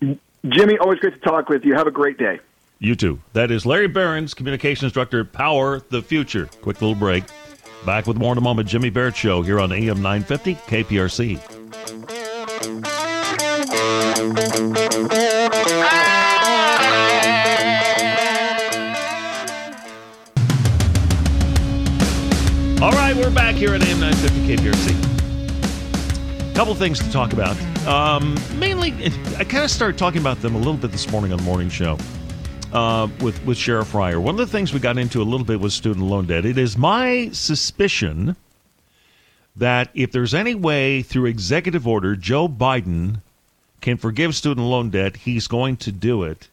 it. 0.00 0.18
Jimmy, 0.48 0.76
always 0.78 0.98
great 0.98 1.14
to 1.14 1.20
talk 1.20 1.48
with 1.48 1.64
you. 1.64 1.74
Have 1.74 1.86
a 1.86 1.92
great 1.92 2.18
day. 2.18 2.40
You 2.80 2.96
too. 2.96 3.20
That 3.32 3.52
is 3.52 3.64
Larry 3.64 3.86
Behrens, 3.86 4.34
Communications 4.34 4.92
Director, 4.92 5.24
Power 5.24 5.80
the 5.90 6.02
Future. 6.02 6.46
Quick 6.62 6.80
little 6.82 6.96
break. 6.96 7.24
Back 7.86 8.06
with 8.06 8.16
more 8.16 8.32
in 8.32 8.38
a 8.38 8.40
moment. 8.40 8.68
Jimmy 8.68 8.90
Barrett 8.90 9.16
Show 9.16 9.42
here 9.42 9.60
on 9.60 9.70
AM 9.70 10.02
950 10.02 10.54
KPRC. 10.54 11.38
All 22.82 22.90
right, 22.90 23.14
we're 23.14 23.30
back 23.30 23.54
here 23.54 23.74
at 23.74 23.82
AM 23.82 24.00
950 24.00 24.56
KPRC. 24.56 25.11
Couple 26.54 26.74
things 26.74 26.98
to 26.98 27.10
talk 27.10 27.32
about. 27.32 27.56
Um, 27.86 28.36
mainly, 28.58 28.92
I 29.38 29.44
kind 29.44 29.64
of 29.64 29.70
started 29.70 29.96
talking 29.96 30.20
about 30.20 30.42
them 30.42 30.54
a 30.54 30.58
little 30.58 30.74
bit 30.74 30.92
this 30.92 31.10
morning 31.10 31.32
on 31.32 31.38
the 31.38 31.44
morning 31.44 31.70
show 31.70 31.96
uh, 32.74 33.08
with 33.20 33.42
with 33.46 33.56
Sheriff 33.56 33.94
Ryer. 33.94 34.20
One 34.20 34.34
of 34.34 34.38
the 34.38 34.46
things 34.46 34.72
we 34.74 34.78
got 34.78 34.98
into 34.98 35.22
a 35.22 35.24
little 35.24 35.46
bit 35.46 35.60
was 35.60 35.72
student 35.72 36.04
loan 36.04 36.26
debt. 36.26 36.44
It 36.44 36.58
is 36.58 36.76
my 36.76 37.30
suspicion 37.32 38.36
that 39.56 39.88
if 39.94 40.12
there's 40.12 40.34
any 40.34 40.54
way 40.54 41.00
through 41.00 41.26
executive 41.26 41.88
order 41.88 42.16
Joe 42.16 42.48
Biden 42.48 43.22
can 43.80 43.96
forgive 43.96 44.34
student 44.34 44.66
loan 44.66 44.90
debt, 44.90 45.16
he's 45.16 45.46
going 45.46 45.78
to 45.78 45.90
do 45.90 46.22
it, 46.22 46.48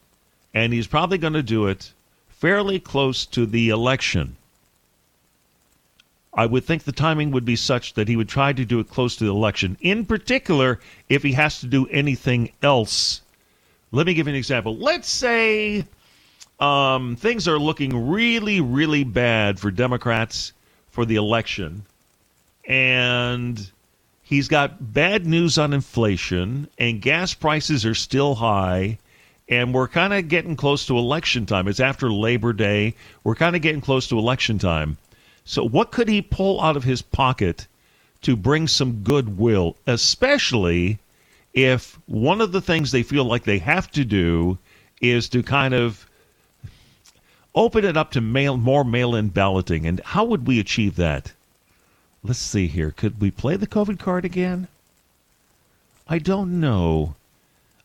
and 0.54 0.72
he's 0.72 0.86
probably 0.86 1.18
going 1.18 1.34
to 1.34 1.42
do 1.42 1.66
it 1.66 1.92
fairly 2.30 2.80
close 2.80 3.26
to 3.26 3.44
the 3.44 3.68
election. 3.68 4.36
I 6.32 6.46
would 6.46 6.64
think 6.64 6.84
the 6.84 6.92
timing 6.92 7.32
would 7.32 7.44
be 7.44 7.56
such 7.56 7.94
that 7.94 8.08
he 8.08 8.16
would 8.16 8.28
try 8.28 8.52
to 8.52 8.64
do 8.64 8.78
it 8.78 8.88
close 8.88 9.16
to 9.16 9.24
the 9.24 9.30
election. 9.30 9.76
In 9.80 10.06
particular, 10.06 10.78
if 11.08 11.22
he 11.22 11.32
has 11.32 11.60
to 11.60 11.66
do 11.66 11.86
anything 11.88 12.52
else. 12.62 13.22
Let 13.90 14.06
me 14.06 14.14
give 14.14 14.28
you 14.28 14.32
an 14.32 14.36
example. 14.36 14.76
Let's 14.76 15.08
say 15.08 15.84
um, 16.60 17.16
things 17.16 17.48
are 17.48 17.58
looking 17.58 18.08
really, 18.08 18.60
really 18.60 19.02
bad 19.02 19.58
for 19.58 19.72
Democrats 19.72 20.52
for 20.90 21.04
the 21.04 21.16
election. 21.16 21.84
And 22.64 23.70
he's 24.22 24.46
got 24.46 24.92
bad 24.92 25.26
news 25.26 25.58
on 25.58 25.72
inflation, 25.72 26.68
and 26.78 27.02
gas 27.02 27.34
prices 27.34 27.84
are 27.84 27.94
still 27.94 28.36
high. 28.36 28.98
And 29.48 29.74
we're 29.74 29.88
kind 29.88 30.14
of 30.14 30.28
getting 30.28 30.54
close 30.54 30.86
to 30.86 30.96
election 30.96 31.44
time. 31.44 31.66
It's 31.66 31.80
after 31.80 32.12
Labor 32.12 32.52
Day. 32.52 32.94
We're 33.24 33.34
kind 33.34 33.56
of 33.56 33.62
getting 33.62 33.80
close 33.80 34.06
to 34.08 34.18
election 34.18 34.60
time. 34.60 34.96
So, 35.44 35.66
what 35.66 35.90
could 35.90 36.08
he 36.08 36.22
pull 36.22 36.60
out 36.60 36.76
of 36.76 36.84
his 36.84 37.02
pocket 37.02 37.66
to 38.22 38.36
bring 38.36 38.68
some 38.68 39.02
goodwill, 39.02 39.76
especially 39.86 40.98
if 41.54 41.98
one 42.06 42.40
of 42.40 42.52
the 42.52 42.60
things 42.60 42.90
they 42.90 43.02
feel 43.02 43.24
like 43.24 43.44
they 43.44 43.58
have 43.58 43.90
to 43.92 44.04
do 44.04 44.58
is 45.00 45.28
to 45.30 45.42
kind 45.42 45.74
of 45.74 46.06
open 47.54 47.84
it 47.84 47.96
up 47.96 48.12
to 48.12 48.20
mail 48.20 48.56
more 48.56 48.84
mail-in 48.84 49.28
balloting? 49.28 49.86
And 49.86 50.00
how 50.00 50.24
would 50.24 50.46
we 50.46 50.60
achieve 50.60 50.96
that? 50.96 51.32
Let's 52.22 52.38
see 52.38 52.66
here. 52.66 52.90
Could 52.90 53.20
we 53.20 53.30
play 53.30 53.56
the 53.56 53.66
covid 53.66 53.98
card 53.98 54.24
again? 54.24 54.68
I 56.06 56.18
don't 56.18 56.60
know. 56.60 57.14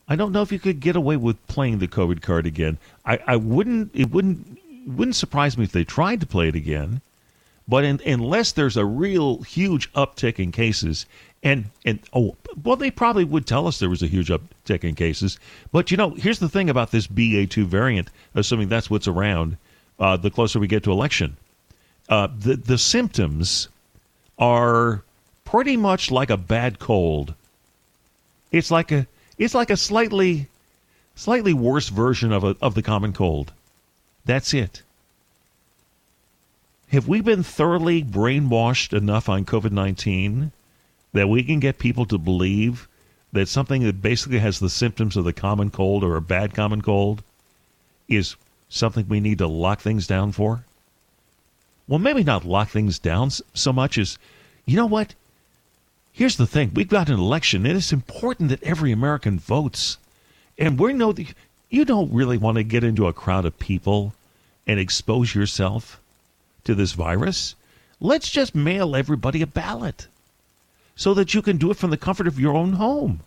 I 0.07 0.15
don't 0.15 0.31
know 0.31 0.41
if 0.41 0.51
you 0.51 0.59
could 0.59 0.79
get 0.81 0.95
away 0.95 1.15
with 1.15 1.47
playing 1.47 1.79
the 1.79 1.87
covid 1.87 2.21
card 2.21 2.45
again. 2.45 2.77
I, 3.05 3.19
I 3.25 3.35
wouldn't 3.37 3.91
it 3.93 4.11
wouldn't 4.11 4.59
wouldn't 4.85 5.15
surprise 5.15 5.57
me 5.57 5.63
if 5.63 5.71
they 5.71 5.83
tried 5.83 6.19
to 6.19 6.27
play 6.27 6.49
it 6.49 6.55
again 6.55 7.01
but 7.67 7.83
in, 7.83 8.01
unless 8.05 8.51
there's 8.51 8.77
a 8.77 8.85
real 8.85 9.41
huge 9.41 9.91
uptick 9.93 10.39
in 10.39 10.51
cases 10.51 11.05
and 11.43 11.65
and 11.83 11.99
oh 12.13 12.35
well 12.63 12.75
they 12.75 12.91
probably 12.91 13.23
would 13.23 13.45
tell 13.45 13.67
us 13.67 13.79
there 13.79 13.89
was 13.89 14.03
a 14.03 14.07
huge 14.07 14.29
uptick 14.29 14.83
in 14.83 14.95
cases. 14.95 15.39
But 15.71 15.91
you 15.91 15.97
know 15.97 16.11
here's 16.11 16.39
the 16.39 16.49
thing 16.49 16.69
about 16.69 16.91
this 16.91 17.07
ba2 17.07 17.65
variant 17.65 18.09
assuming 18.33 18.69
that's 18.69 18.89
what's 18.89 19.07
around 19.07 19.57
uh, 19.99 20.17
the 20.17 20.31
closer 20.31 20.59
we 20.59 20.67
get 20.67 20.83
to 20.83 20.91
election. 20.91 21.37
Uh, 22.09 22.27
the 22.37 22.55
the 22.55 22.77
symptoms 22.77 23.67
are 24.37 25.03
pretty 25.43 25.77
much 25.77 26.11
like 26.11 26.29
a 26.29 26.37
bad 26.37 26.79
cold. 26.79 27.33
It's 28.51 28.71
like 28.71 28.91
a 28.91 29.07
it's 29.37 29.55
like 29.55 29.69
a 29.69 29.77
slightly 29.77 30.47
slightly 31.15 31.53
worse 31.53 31.89
version 31.89 32.31
of 32.31 32.43
a, 32.43 32.55
of 32.61 32.75
the 32.75 32.81
common 32.81 33.13
cold. 33.13 33.53
That's 34.25 34.53
it 34.53 34.81
have 36.89 37.07
we 37.07 37.21
been 37.21 37.43
thoroughly 37.43 38.03
brainwashed 38.03 38.95
enough 38.95 39.27
on 39.27 39.45
COVID 39.45 39.71
19 39.71 40.51
that 41.13 41.29
we 41.29 41.43
can 41.43 41.59
get 41.59 41.79
people 41.79 42.05
to 42.05 42.17
believe 42.17 42.87
that 43.31 43.47
something 43.47 43.83
that 43.83 44.01
basically 44.01 44.39
has 44.39 44.59
the 44.59 44.69
symptoms 44.69 45.17
of 45.17 45.25
the 45.25 45.33
common 45.33 45.69
cold 45.69 46.03
or 46.03 46.15
a 46.15 46.21
bad 46.21 46.53
common 46.53 46.81
cold 46.81 47.23
is 48.07 48.35
something 48.69 49.07
we 49.07 49.19
need 49.19 49.39
to 49.39 49.47
lock 49.47 49.81
things 49.81 50.07
down 50.07 50.31
for? 50.31 50.63
Well, 51.87 51.99
maybe 51.99 52.23
not 52.23 52.45
lock 52.45 52.69
things 52.69 52.99
down 52.99 53.31
so 53.31 53.73
much 53.73 53.97
as, 53.97 54.17
you 54.65 54.75
know 54.75 54.85
what? 54.85 55.15
Here's 56.11 56.37
the 56.37 56.47
thing 56.47 56.71
we've 56.73 56.87
got 56.87 57.09
an 57.09 57.19
election, 57.19 57.65
and 57.65 57.77
it's 57.77 57.91
important 57.91 58.49
that 58.49 58.63
every 58.63 58.91
American 58.91 59.37
votes. 59.37 59.97
And 60.57 60.79
we 60.79 60.93
know 60.93 61.11
that 61.11 61.33
you 61.69 61.83
don't 61.83 62.13
really 62.13 62.37
want 62.37 62.55
to 62.55 62.63
get 62.63 62.83
into 62.83 63.07
a 63.07 63.13
crowd 63.13 63.45
of 63.45 63.59
people 63.59 64.13
and 64.65 64.79
expose 64.79 65.35
yourself 65.35 65.99
to 66.65 66.75
this 66.75 66.91
virus. 66.91 67.55
Let's 67.99 68.29
just 68.29 68.53
mail 68.53 68.95
everybody 68.95 69.41
a 69.41 69.47
ballot 69.47 70.07
so 70.95 71.13
that 71.13 71.33
you 71.33 71.41
can 71.41 71.57
do 71.57 71.71
it 71.71 71.77
from 71.77 71.89
the 71.89 71.97
comfort 71.97 72.27
of 72.27 72.39
your 72.39 72.55
own 72.55 72.73
home. 72.73 73.21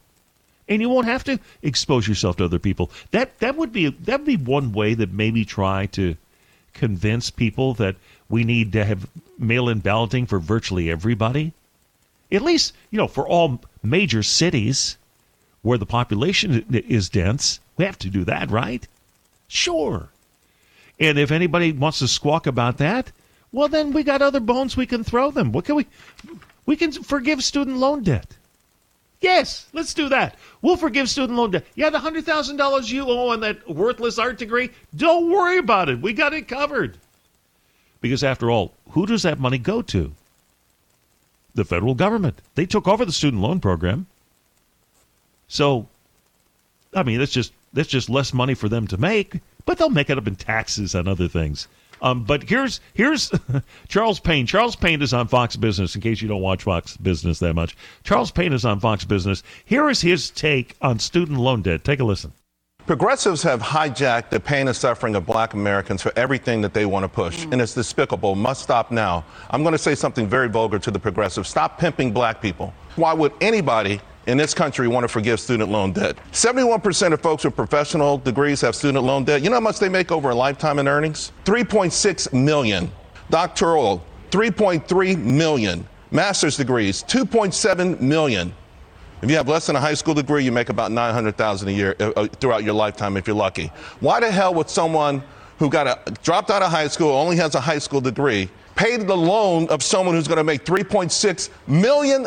And 0.68 0.82
you 0.82 0.90
won't 0.90 1.06
have 1.06 1.24
to 1.24 1.40
expose 1.62 2.06
yourself 2.06 2.36
to 2.36 2.44
other 2.44 2.58
people. 2.58 2.90
That 3.10 3.38
that 3.38 3.56
would 3.56 3.72
be 3.72 3.88
that 3.88 4.20
would 4.20 4.26
be 4.26 4.36
one 4.36 4.72
way 4.72 4.92
that 4.94 5.10
maybe 5.10 5.46
try 5.46 5.86
to 5.86 6.16
convince 6.74 7.30
people 7.30 7.74
that 7.74 7.96
we 8.28 8.44
need 8.44 8.72
to 8.72 8.84
have 8.84 9.08
mail-in 9.38 9.78
balloting 9.78 10.26
for 10.26 10.38
virtually 10.38 10.90
everybody. 10.90 11.52
At 12.30 12.42
least, 12.42 12.74
you 12.90 12.98
know, 12.98 13.08
for 13.08 13.26
all 13.26 13.60
major 13.82 14.22
cities 14.22 14.98
where 15.62 15.78
the 15.78 15.86
population 15.86 16.66
is 16.70 17.08
dense, 17.08 17.60
we 17.78 17.86
have 17.86 17.98
to 18.00 18.10
do 18.10 18.24
that, 18.24 18.50
right? 18.50 18.86
Sure. 19.48 20.08
And 21.00 21.18
if 21.18 21.30
anybody 21.30 21.72
wants 21.72 22.00
to 22.00 22.08
squawk 22.08 22.46
about 22.46 22.76
that, 22.78 23.10
well, 23.52 23.68
then 23.68 23.92
we 23.92 24.02
got 24.02 24.22
other 24.22 24.40
bones 24.40 24.76
we 24.76 24.86
can 24.86 25.04
throw 25.04 25.30
them. 25.30 25.52
What 25.52 25.64
can 25.64 25.76
we? 25.76 25.86
We 26.66 26.76
can 26.76 26.92
forgive 26.92 27.42
student 27.42 27.78
loan 27.78 28.02
debt. 28.02 28.36
Yes, 29.20 29.66
let's 29.72 29.94
do 29.94 30.08
that. 30.10 30.36
We'll 30.62 30.76
forgive 30.76 31.08
student 31.08 31.38
loan 31.38 31.50
debt. 31.50 31.66
Yeah, 31.74 31.90
the 31.90 31.98
hundred 31.98 32.24
thousand 32.24 32.56
dollars 32.56 32.90
you 32.90 33.04
owe 33.04 33.28
on 33.30 33.40
that 33.40 33.68
worthless 33.68 34.18
art 34.18 34.38
degree. 34.38 34.70
Don't 34.94 35.30
worry 35.30 35.58
about 35.58 35.88
it. 35.88 36.00
We 36.00 36.12
got 36.12 36.34
it 36.34 36.46
covered. 36.46 36.98
Because 38.00 38.22
after 38.22 38.50
all, 38.50 38.72
who 38.90 39.06
does 39.06 39.22
that 39.22 39.40
money 39.40 39.58
go 39.58 39.82
to? 39.82 40.12
The 41.54 41.64
federal 41.64 41.94
government. 41.94 42.40
They 42.54 42.66
took 42.66 42.86
over 42.86 43.04
the 43.04 43.12
student 43.12 43.42
loan 43.42 43.58
program. 43.58 44.06
So, 45.48 45.88
I 46.94 47.02
mean, 47.02 47.18
that's 47.18 47.32
just 47.32 47.52
that's 47.72 47.88
just 47.88 48.08
less 48.08 48.32
money 48.32 48.54
for 48.54 48.68
them 48.68 48.86
to 48.88 48.96
make, 48.96 49.40
but 49.64 49.78
they'll 49.78 49.90
make 49.90 50.10
it 50.10 50.18
up 50.18 50.26
in 50.26 50.36
taxes 50.36 50.94
and 50.94 51.08
other 51.08 51.26
things. 51.26 51.66
Um, 52.02 52.24
but 52.24 52.48
here's 52.48 52.80
here's 52.94 53.30
Charles 53.88 54.20
Payne. 54.20 54.46
Charles 54.46 54.76
Payne 54.76 55.02
is 55.02 55.12
on 55.12 55.28
Fox 55.28 55.56
Business. 55.56 55.94
In 55.94 56.00
case 56.00 56.22
you 56.22 56.28
don't 56.28 56.42
watch 56.42 56.64
Fox 56.64 56.96
Business 56.96 57.38
that 57.40 57.54
much, 57.54 57.76
Charles 58.04 58.30
Payne 58.30 58.52
is 58.52 58.64
on 58.64 58.80
Fox 58.80 59.04
Business. 59.04 59.42
Here 59.64 59.88
is 59.88 60.00
his 60.00 60.30
take 60.30 60.76
on 60.80 60.98
student 60.98 61.38
loan 61.38 61.62
debt. 61.62 61.84
Take 61.84 62.00
a 62.00 62.04
listen. 62.04 62.32
Progressives 62.88 63.42
have 63.42 63.60
hijacked 63.60 64.30
the 64.30 64.40
pain 64.40 64.66
and 64.66 64.74
suffering 64.74 65.14
of 65.14 65.26
black 65.26 65.52
Americans 65.52 66.00
for 66.00 66.10
everything 66.16 66.62
that 66.62 66.72
they 66.72 66.86
want 66.86 67.04
to 67.04 67.08
push. 67.08 67.44
And 67.44 67.60
it's 67.60 67.74
despicable. 67.74 68.34
Must 68.34 68.62
stop 68.62 68.90
now. 68.90 69.26
I'm 69.50 69.62
going 69.62 69.72
to 69.72 69.78
say 69.78 69.94
something 69.94 70.26
very 70.26 70.48
vulgar 70.48 70.78
to 70.78 70.90
the 70.90 70.98
progressives. 70.98 71.50
Stop 71.50 71.78
pimping 71.78 72.12
black 72.12 72.40
people. 72.40 72.72
Why 72.96 73.12
would 73.12 73.34
anybody 73.42 74.00
in 74.28 74.36
this 74.36 74.52
country 74.52 74.86
want 74.86 75.04
to 75.04 75.08
forgive 75.08 75.40
student 75.40 75.70
loan 75.70 75.90
debt. 75.92 76.16
71% 76.32 77.12
of 77.14 77.20
folks 77.20 77.44
with 77.44 77.56
professional 77.56 78.18
degrees 78.18 78.60
have 78.60 78.76
student 78.76 79.02
loan 79.02 79.24
debt. 79.24 79.42
You 79.42 79.48
know 79.48 79.56
how 79.56 79.60
much 79.60 79.78
they 79.78 79.88
make 79.88 80.12
over 80.12 80.30
a 80.30 80.34
lifetime 80.34 80.78
in 80.78 80.86
earnings? 80.86 81.32
3.6 81.44 82.32
million. 82.34 82.92
Doctoral, 83.30 84.04
3.3 84.30 85.16
million. 85.18 85.86
Master's 86.10 86.58
degrees, 86.58 87.02
2.7 87.04 88.00
million. 88.00 88.54
If 89.22 89.30
you 89.30 89.36
have 89.36 89.48
less 89.48 89.66
than 89.66 89.76
a 89.76 89.80
high 89.80 89.94
school 89.94 90.14
degree, 90.14 90.44
you 90.44 90.52
make 90.52 90.68
about 90.68 90.92
900,000 90.92 91.68
a 91.68 91.72
year 91.72 91.96
uh, 91.98 92.10
uh, 92.10 92.26
throughout 92.26 92.64
your 92.64 92.74
lifetime 92.74 93.16
if 93.16 93.26
you're 93.26 93.34
lucky. 93.34 93.72
Why 94.00 94.20
the 94.20 94.30
hell 94.30 94.54
would 94.54 94.70
someone 94.70 95.22
who 95.58 95.68
got 95.70 95.86
a 95.86 96.12
dropped 96.22 96.50
out 96.50 96.62
of 96.62 96.70
high 96.70 96.86
school, 96.86 97.10
only 97.10 97.36
has 97.36 97.54
a 97.54 97.60
high 97.60 97.78
school 97.78 98.00
degree, 98.00 98.48
pay 98.78 98.96
the 98.96 99.16
loan 99.16 99.68
of 99.70 99.82
someone 99.82 100.14
who's 100.14 100.28
going 100.28 100.38
to 100.38 100.44
make 100.44 100.64
$3.6 100.64 101.50
million 101.66 102.26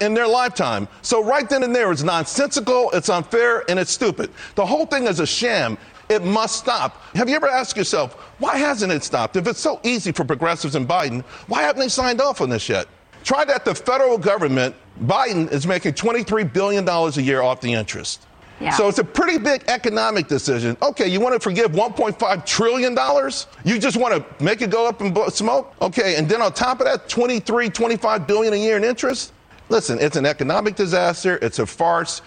in 0.00 0.14
their 0.14 0.26
lifetime. 0.26 0.88
So, 1.02 1.22
right 1.22 1.48
then 1.48 1.62
and 1.62 1.76
there, 1.76 1.92
it's 1.92 2.02
nonsensical, 2.02 2.90
it's 2.92 3.10
unfair, 3.10 3.62
and 3.70 3.78
it's 3.78 3.90
stupid. 3.92 4.30
The 4.54 4.64
whole 4.64 4.86
thing 4.86 5.04
is 5.04 5.20
a 5.20 5.26
sham. 5.26 5.76
It 6.08 6.24
must 6.24 6.56
stop. 6.56 7.02
Have 7.14 7.28
you 7.28 7.36
ever 7.36 7.48
asked 7.48 7.76
yourself, 7.76 8.14
why 8.38 8.56
hasn't 8.56 8.90
it 8.90 9.04
stopped? 9.04 9.36
If 9.36 9.46
it's 9.46 9.60
so 9.60 9.80
easy 9.82 10.12
for 10.12 10.24
progressives 10.24 10.76
and 10.76 10.88
Biden, 10.88 11.22
why 11.46 11.62
haven't 11.62 11.80
they 11.80 11.88
signed 11.88 12.22
off 12.22 12.40
on 12.40 12.48
this 12.48 12.68
yet? 12.68 12.86
Try 13.22 13.44
that 13.44 13.64
the 13.64 13.74
federal 13.74 14.16
government, 14.16 14.74
Biden 15.04 15.50
is 15.52 15.66
making 15.66 15.92
$23 15.92 16.52
billion 16.52 16.88
a 16.88 17.10
year 17.20 17.42
off 17.42 17.60
the 17.60 17.74
interest. 17.74 18.26
Yeah. 18.60 18.70
So 18.70 18.88
it's 18.88 18.98
a 18.98 19.04
pretty 19.04 19.38
big 19.38 19.64
economic 19.68 20.28
decision. 20.28 20.76
Okay, 20.80 21.06
you 21.08 21.20
want 21.20 21.34
to 21.34 21.40
forgive 21.40 21.72
$1.5 21.72 22.46
trillion? 22.46 22.92
You 23.64 23.78
just 23.78 23.96
want 23.96 24.14
to 24.14 24.44
make 24.44 24.62
it 24.62 24.70
go 24.70 24.88
up 24.88 25.00
in 25.02 25.14
smoke? 25.30 25.74
Okay, 25.82 26.16
and 26.16 26.28
then 26.28 26.40
on 26.40 26.52
top 26.52 26.80
of 26.80 26.86
that, 26.86 27.08
23, 27.08 27.68
25 27.68 28.26
billion 28.26 28.54
a 28.54 28.56
year 28.56 28.76
in 28.76 28.84
interest? 28.84 29.32
Listen, 29.68 29.98
it's 30.00 30.16
an 30.16 30.24
economic 30.24 30.74
disaster. 30.74 31.38
It's 31.42 31.58
a 31.58 31.66
farce. 31.66 32.22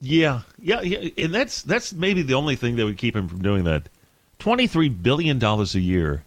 Yeah, 0.00 0.42
yeah, 0.58 0.82
yeah, 0.82 1.08
and 1.16 1.34
that's 1.34 1.62
that's 1.62 1.92
maybe 1.92 2.22
the 2.22 2.34
only 2.34 2.54
thing 2.54 2.76
that 2.76 2.84
would 2.84 2.98
keep 2.98 3.16
him 3.16 3.28
from 3.28 3.40
doing 3.42 3.64
that. 3.64 3.88
Twenty-three 4.38 4.90
billion 4.90 5.38
dollars 5.38 5.74
a 5.74 5.80
year 5.80 6.22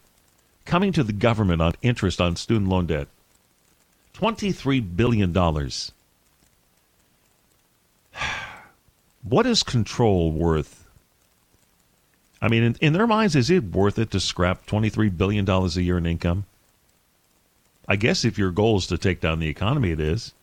coming 0.65 0.91
to 0.93 1.03
the 1.03 1.13
government 1.13 1.61
on 1.61 1.75
interest 1.83 2.19
on 2.19 2.35
student 2.35 2.67
loan 2.69 2.87
debt. 2.87 3.07
Twenty-three 4.13 4.79
billion 4.79 5.31
dollars. 5.31 5.91
What 9.23 9.45
is 9.45 9.63
control 9.63 10.32
worth? 10.32 10.88
I 12.41 12.47
mean, 12.47 12.63
in, 12.63 12.75
in 12.79 12.93
their 12.93 13.08
minds, 13.08 13.36
is 13.36 13.49
it 13.49 13.63
worth 13.65 13.99
it 13.99 14.12
to 14.12 14.19
scrap 14.19 14.65
twenty-three 14.65 15.10
billion 15.10 15.45
dollars 15.45 15.75
a 15.75 15.82
year 15.82 15.97
in 15.97 16.05
income? 16.05 16.45
I 17.88 17.95
guess 17.95 18.23
if 18.23 18.38
your 18.38 18.51
goal 18.51 18.77
is 18.77 18.88
to 18.88 18.97
take 18.97 19.19
down 19.19 19.39
the 19.39 19.49
economy, 19.49 19.91
it 19.91 19.99
is. 19.99 20.34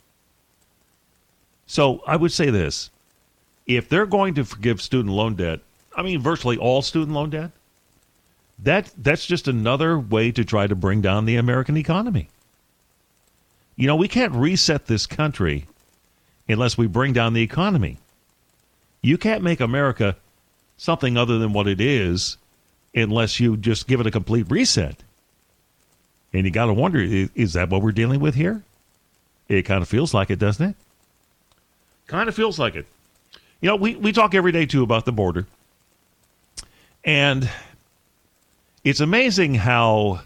So 1.67 2.03
I 2.07 2.17
would 2.17 2.33
say 2.33 2.51
this 2.51 2.91
if 3.67 3.89
they're 3.89 4.07
going 4.07 4.35
to 4.35 4.45
forgive 4.45 4.83
student 4.83 5.15
loan 5.15 5.35
debt, 5.35 5.61
I 5.97 6.03
mean 6.03 6.21
virtually 6.21 6.59
all 6.59 6.83
student 6.83 7.13
loan 7.13 7.31
debt, 7.31 7.51
that 8.59 8.93
that's 8.99 9.27
just 9.27 9.49
another 9.49 9.99
way 9.99 10.33
to 10.33 10.45
try 10.45 10.67
to 10.67 10.75
bring 10.75 11.01
down 11.01 11.25
the 11.25 11.37
American 11.37 11.77
economy. 11.77 12.29
You 13.75 13.87
know, 13.87 13.97
we 13.97 14.09
can't 14.09 14.33
reset 14.33 14.87
this 14.87 15.07
country 15.07 15.67
unless 16.49 16.79
we 16.79 16.87
bring 16.87 17.13
down 17.13 17.33
the 17.33 17.43
economy. 17.43 17.99
You 19.03 19.19
can't 19.19 19.43
make 19.43 19.61
America 19.61 20.17
something 20.77 21.17
other 21.17 21.39
than 21.39 21.53
what 21.53 21.67
it 21.67 21.81
is 21.81 22.37
unless 22.95 23.41
you 23.41 23.57
just 23.57 23.87
give 23.87 24.01
it 24.01 24.07
a 24.07 24.11
complete 24.11 24.47
reset. 24.51 24.97
And 26.33 26.45
you 26.45 26.51
got 26.51 26.67
to 26.67 26.75
wonder 26.75 26.99
is, 27.01 27.53
that 27.55 27.71
what 27.71 27.83
we're 27.83 27.93
dealing 27.93 28.21
with 28.21 28.35
here? 28.35 28.63
It 29.49 29.63
kind 29.63 29.81
of 29.81 29.89
feels 29.89 30.13
like 30.13 30.31
it, 30.31 30.39
doesn't 30.39 30.71
it? 30.71 30.77
Kind 32.07 32.29
of 32.29 32.35
feels 32.35 32.59
like 32.59 32.75
it. 32.75 32.87
You 33.61 33.69
know, 33.69 33.77
we, 33.77 33.97
we 33.97 34.13
talk 34.13 34.35
every 34.35 34.53
day 34.53 34.67
too 34.67 34.83
about 34.83 35.05
the 35.05 35.13
border. 35.13 35.47
And 37.05 37.49
it's 38.85 39.01
amazing 39.01 39.55
how 39.55 40.21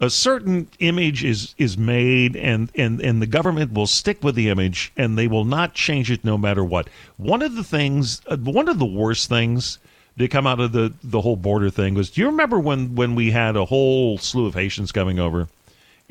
a 0.00 0.10
certain 0.10 0.68
image 0.80 1.24
is 1.24 1.54
is 1.56 1.78
made 1.78 2.36
and, 2.36 2.70
and, 2.74 3.00
and 3.00 3.22
the 3.22 3.26
government 3.26 3.72
will 3.72 3.86
stick 3.86 4.22
with 4.22 4.34
the 4.34 4.48
image 4.48 4.92
and 4.96 5.16
they 5.16 5.28
will 5.28 5.44
not 5.44 5.74
change 5.74 6.10
it 6.10 6.24
no 6.24 6.36
matter 6.36 6.64
what. 6.64 6.88
One 7.16 7.42
of 7.42 7.54
the 7.54 7.64
things 7.64 8.20
uh, 8.26 8.36
one 8.36 8.68
of 8.68 8.78
the 8.78 8.84
worst 8.84 9.28
things 9.28 9.78
to 10.18 10.28
come 10.28 10.46
out 10.46 10.60
of 10.60 10.72
the, 10.72 10.92
the 11.02 11.20
whole 11.20 11.36
border 11.36 11.70
thing 11.70 11.94
was 11.94 12.10
do 12.10 12.20
you 12.20 12.26
remember 12.26 12.58
when, 12.58 12.94
when 12.94 13.14
we 13.14 13.30
had 13.30 13.56
a 13.56 13.64
whole 13.64 14.18
slew 14.18 14.46
of 14.46 14.54
Haitians 14.54 14.92
coming 14.92 15.18
over 15.18 15.48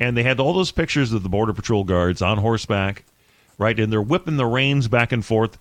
and 0.00 0.16
they 0.16 0.22
had 0.22 0.40
all 0.40 0.54
those 0.54 0.72
pictures 0.72 1.12
of 1.12 1.22
the 1.22 1.28
border 1.28 1.52
patrol 1.52 1.84
guards 1.84 2.22
on 2.22 2.38
horseback 2.38 3.04
right? 3.58 3.78
And 3.78 3.92
they're 3.92 4.02
whipping 4.02 4.36
the 4.36 4.46
reins 4.46 4.88
back 4.88 5.12
and 5.12 5.24
forth. 5.24 5.58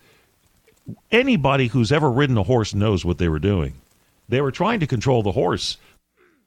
Anybody 1.12 1.68
who's 1.68 1.92
ever 1.92 2.12
ridden 2.12 2.38
a 2.38 2.44
horse 2.44 2.74
knows 2.74 3.06
what 3.06 3.18
they 3.18 3.30
were 3.30 3.40
doing. 3.40 3.74
They 4.30 4.42
were 4.42 4.52
trying 4.52 4.80
to 4.80 4.88
control 4.88 5.22
the 5.24 5.32
horse, 5.32 5.78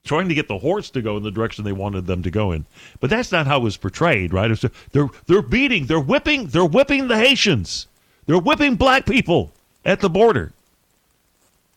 trying 0.07 0.29
to 0.29 0.35
get 0.35 0.49
the 0.49 0.59
horse 0.59 0.91
to 0.91 1.03
go 1.03 1.17
in 1.17 1.23
the 1.23 1.31
direction 1.31 1.65
they 1.65 1.73
wanted 1.73 2.07
them 2.07 2.23
to 2.23 2.31
go 2.31 2.53
in. 2.53 2.65
But 3.01 3.11
that's 3.11 3.33
not 3.33 3.47
how 3.47 3.59
it 3.59 3.65
was 3.65 3.77
portrayed, 3.77 4.33
right? 4.33 4.51
It's, 4.51 4.65
they're 4.93 5.09
they're 5.27 5.43
beating, 5.43 5.87
they're 5.87 6.01
whipping, 6.01 6.47
they're 6.47 6.65
whipping 6.65 7.09
the 7.09 7.19
Haitians. 7.19 7.87
They're 8.27 8.39
whipping 8.39 8.77
black 8.77 9.07
people 9.07 9.53
at 9.85 10.01
the 10.01 10.11
border. 10.11 10.53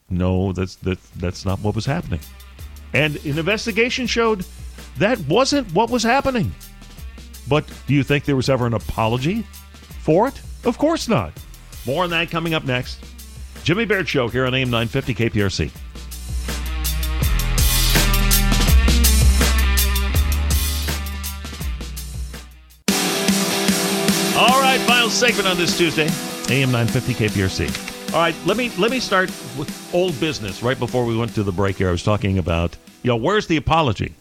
No, 0.09 0.53
that's 0.53 0.75
that 0.77 0.97
that's 1.15 1.45
not 1.45 1.59
what 1.59 1.75
was 1.75 1.85
happening. 1.85 2.19
And 2.93 3.17
an 3.17 3.37
investigation 3.37 4.07
showed 4.07 4.45
that 4.97 5.19
wasn't 5.27 5.71
what 5.73 5.89
was 5.89 6.03
happening. 6.03 6.53
But 7.47 7.65
do 7.87 7.93
you 7.93 8.03
think 8.03 8.25
there 8.25 8.35
was 8.35 8.49
ever 8.49 8.65
an 8.65 8.73
apology 8.73 9.45
for 10.01 10.27
it? 10.27 10.41
Of 10.65 10.77
course 10.77 11.07
not. 11.07 11.33
More 11.85 12.03
on 12.03 12.09
that 12.11 12.29
coming 12.29 12.53
up 12.53 12.65
next. 12.65 12.99
Jimmy 13.63 13.85
Barrett 13.85 14.07
Show 14.07 14.27
here 14.27 14.45
on 14.45 14.53
AM 14.53 14.69
950 14.69 15.13
KPRC. 15.15 15.71
Final 25.09 25.27
segment 25.27 25.47
on 25.47 25.57
this 25.57 25.75
Tuesday, 25.75 26.07
AM 26.53 26.71
950 26.71 27.13
KPRC. 27.13 28.13
All 28.13 28.19
right, 28.19 28.35
let 28.45 28.57
me 28.57 28.71
let 28.77 28.91
me 28.91 28.99
start 28.99 29.29
with 29.57 29.89
old 29.93 30.19
business. 30.19 30.61
Right 30.61 30.77
before 30.77 31.05
we 31.05 31.17
went 31.17 31.33
to 31.35 31.43
the 31.43 31.51
break 31.51 31.77
here, 31.77 31.89
I 31.89 31.91
was 31.91 32.03
talking 32.03 32.37
about, 32.37 32.77
you 33.01 33.07
know, 33.07 33.15
where's 33.15 33.47
the 33.47 33.57
apology? 33.57 34.13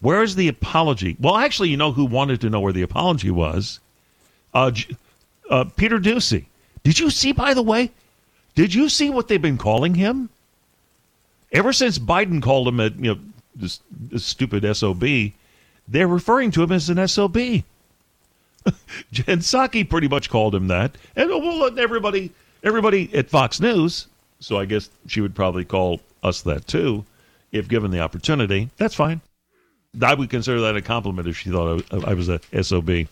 Where's 0.00 0.36
the 0.36 0.48
apology? 0.48 1.16
Well, 1.18 1.36
actually, 1.36 1.70
you 1.70 1.76
know 1.76 1.90
who 1.90 2.04
wanted 2.04 2.40
to 2.42 2.50
know 2.50 2.60
where 2.60 2.72
the 2.72 2.82
apology 2.82 3.30
was? 3.30 3.80
Uh, 4.52 4.70
uh, 5.50 5.64
Peter 5.76 5.98
Doocy. 5.98 6.44
Did 6.84 6.98
you 6.98 7.10
see, 7.10 7.32
by 7.32 7.54
the 7.54 7.62
way? 7.62 7.90
Did 8.54 8.72
you 8.72 8.88
see 8.88 9.10
what 9.10 9.26
they've 9.26 9.42
been 9.42 9.58
calling 9.58 9.94
him? 9.94 10.28
Ever 11.50 11.72
since 11.72 11.98
Biden 11.98 12.40
called 12.40 12.68
him 12.68 12.78
a 12.78 12.88
you 12.90 13.14
know 13.14 13.18
this, 13.56 13.80
this 13.90 14.24
stupid 14.24 14.64
sob, 14.76 15.04
they're 15.88 16.08
referring 16.08 16.52
to 16.52 16.62
him 16.62 16.70
as 16.70 16.88
an 16.88 17.08
sob. 17.08 17.36
Jen 19.12 19.38
Psaki 19.38 19.88
pretty 19.88 20.08
much 20.08 20.30
called 20.30 20.54
him 20.54 20.68
that, 20.68 20.96
and 21.16 21.30
well, 21.30 21.78
everybody 21.78 22.32
everybody 22.62 23.14
at 23.14 23.30
Fox 23.30 23.60
News. 23.60 24.06
So 24.40 24.58
I 24.58 24.64
guess 24.64 24.90
she 25.06 25.20
would 25.20 25.34
probably 25.34 25.64
call 25.64 26.00
us 26.22 26.42
that 26.42 26.66
too, 26.66 27.04
if 27.52 27.68
given 27.68 27.90
the 27.90 28.00
opportunity. 28.00 28.70
That's 28.76 28.94
fine. 28.94 29.20
I 30.02 30.14
would 30.14 30.30
consider 30.30 30.60
that 30.62 30.76
a 30.76 30.82
compliment 30.82 31.28
if 31.28 31.36
she 31.36 31.50
thought 31.50 31.84
I, 31.92 32.14
was 32.14 32.28
a 32.28 32.40
SOB. 32.62 33.06